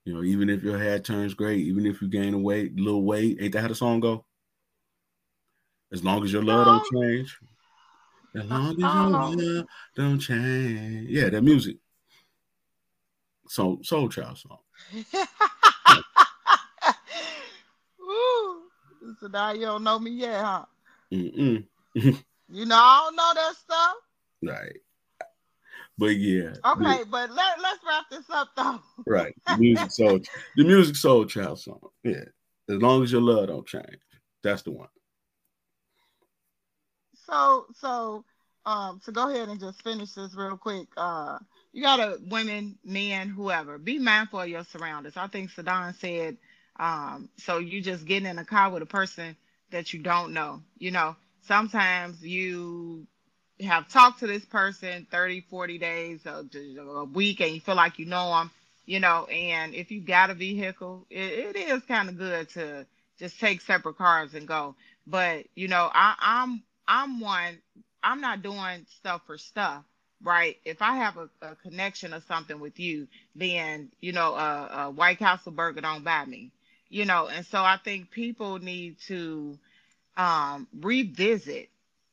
[0.07, 3.03] You know, even if your hair turns gray, even if you gain a weight, little
[3.03, 4.23] weight, ain't that how the song go?
[5.91, 7.37] As long as your love don't change.
[8.33, 9.09] As long as your oh.
[9.09, 9.65] love
[9.97, 11.09] don't change.
[11.09, 11.75] Yeah, that music.
[13.49, 14.59] So soul child song.
[17.99, 18.61] Woo.
[19.19, 20.63] So now you don't know me yet, huh?
[21.11, 21.65] Mm-mm.
[21.95, 23.95] you know, I don't know that stuff.
[24.41, 24.77] Right.
[25.97, 26.53] But yeah.
[26.63, 28.79] Okay, but let, let's wrap this up though.
[29.05, 29.33] right.
[29.47, 30.19] The music soul
[30.55, 31.79] the Musiq Soulchild song.
[32.03, 32.25] Yeah.
[32.69, 33.99] As long as your love don't change.
[34.43, 34.89] That's the one.
[37.25, 38.25] So so
[38.65, 40.87] um to go ahead and just finish this real quick.
[40.95, 41.39] Uh
[41.73, 45.17] you gotta women, men, whoever, be mindful of your surroundings.
[45.17, 46.37] I think SaDon said,
[46.79, 49.35] um, so you just getting in a car with a person
[49.71, 50.61] that you don't know.
[50.77, 53.05] You know, sometimes you
[53.61, 56.45] have talked to this person 30, 40 days, a,
[56.79, 58.51] a week, and you feel like you know them,
[58.85, 62.85] you know, and if you got a vehicle, it, it is kind of good to
[63.19, 64.75] just take separate cars and go.
[65.07, 67.57] But, you know, I, I'm, I'm one,
[68.03, 69.83] I'm not doing stuff for stuff
[70.23, 70.57] right?
[70.65, 75.19] If I have a, a, connection or something with you, then you know, a White
[75.19, 76.51] Castle burger don't buy me,
[76.89, 77.27] you know.
[77.27, 79.57] And so I think people need to
[80.15, 81.69] um, revisit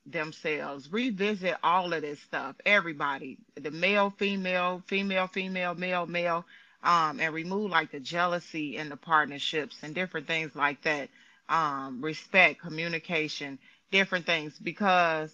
[0.06, 6.44] themselves, revisit all of this stuff, everybody, the male, female, female, female, male, male,
[6.82, 11.08] um, and remove like the jealousy and the partnerships and different things like that.
[11.48, 13.58] Um, respect, communication,
[13.90, 15.30] different things, because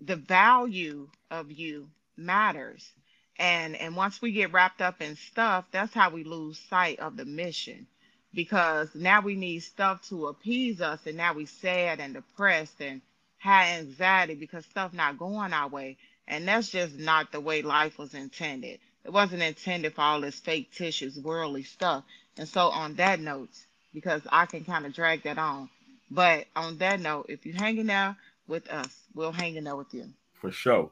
[0.00, 2.92] the value of you matters.
[3.38, 7.16] And and once we get wrapped up in stuff, that's how we lose sight of
[7.16, 7.86] the mission.
[8.34, 13.00] Because now we need stuff to appease us, and now we sad and depressed and
[13.44, 15.98] high anxiety because stuff not going our way.
[16.26, 18.80] And that's just not the way life was intended.
[19.04, 22.04] It wasn't intended for all this fictitious worldly stuff.
[22.38, 23.50] And so on that note,
[23.92, 25.68] because I can kind of drag that on.
[26.10, 28.16] But on that note, if you're hanging out
[28.48, 30.06] with us, we'll hang in there with you.
[30.40, 30.90] For sure.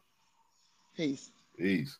[0.94, 1.30] Peace.
[1.56, 1.96] Peace.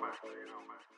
[0.00, 0.93] más.